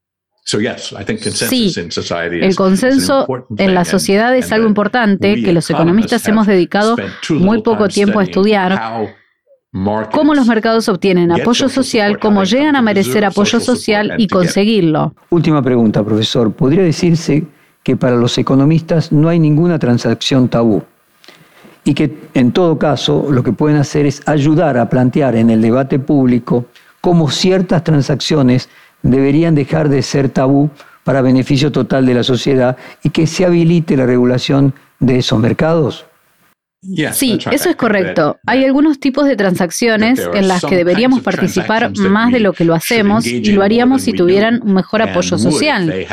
[1.32, 1.74] Sí,
[2.42, 3.26] el consenso
[3.58, 6.96] en la sociedad es algo importante que los economistas hemos dedicado
[7.30, 9.10] muy poco tiempo a estudiar.
[10.12, 15.16] Cómo los mercados obtienen apoyo social, cómo llegan a merecer apoyo social y conseguirlo.
[15.30, 16.52] Última pregunta, profesor.
[16.52, 17.46] ¿Podría decirse
[17.82, 20.84] que para los economistas no hay ninguna transacción tabú?
[21.84, 25.62] Y que en todo caso lo que pueden hacer es ayudar a plantear en el
[25.62, 26.66] debate público
[27.00, 28.70] cómo ciertas transacciones
[29.04, 30.70] deberían dejar de ser tabú
[31.04, 36.06] para beneficio total de la sociedad y que se habilite la regulación de esos mercados?
[37.14, 38.40] Sí, eso es correcto.
[38.48, 42.74] Hay algunos tipos de transacciones en las que deberíamos participar más de lo que lo
[42.74, 46.08] hacemos y lo haríamos si tuvieran un mejor apoyo social.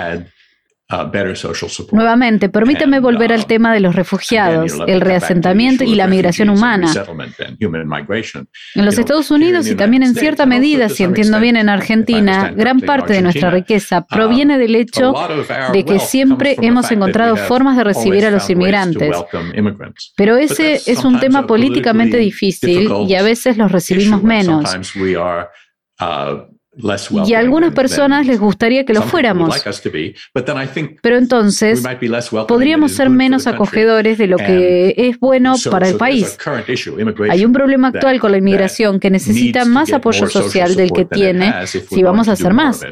[1.92, 6.90] Nuevamente, permítame volver al uh, tema de los refugiados, el reasentamiento y la migración humana.
[8.74, 12.80] En los Estados Unidos y también en cierta medida, si entiendo bien, en Argentina, gran
[12.80, 15.12] parte de nuestra riqueza uh, proviene del hecho
[15.74, 19.14] de que siempre hemos encontrado formas de recibir a los inmigrantes.
[20.16, 24.74] Pero ese es un tema políticamente difícil y a veces los recibimos menos.
[27.26, 29.64] Y a algunas personas les gustaría que lo fuéramos.
[31.02, 31.82] Pero entonces
[32.46, 36.38] podríamos ser menos acogedores de lo que es bueno para el país.
[37.30, 41.66] Hay un problema actual con la inmigración que necesita más apoyo social del que tiene
[41.66, 42.84] si vamos a hacer más.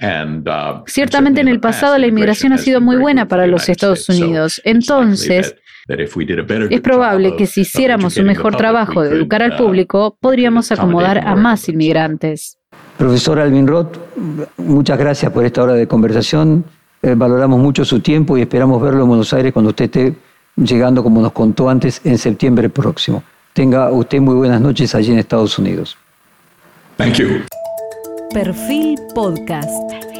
[0.00, 4.60] Uh, Ciertamente en el pasado la inmigración ha sido muy buena para los Estados Unidos.
[4.64, 5.54] Entonces,
[5.86, 11.18] es probable que si hiciéramos un mejor trabajo de educar al uh, público, podríamos acomodar
[11.18, 12.58] a más inmigrantes.
[12.98, 13.96] Profesor Alvin Roth,
[14.56, 16.64] muchas gracias por esta hora de conversación.
[17.02, 20.14] Eh, valoramos mucho su tiempo y esperamos verlo en Buenos Aires cuando usted esté
[20.56, 23.22] llegando, como nos contó antes, en septiembre próximo.
[23.52, 25.96] Tenga usted muy buenas noches allí en Estados Unidos.
[26.96, 27.28] Thank you.
[28.32, 30.13] Perfil Podcast.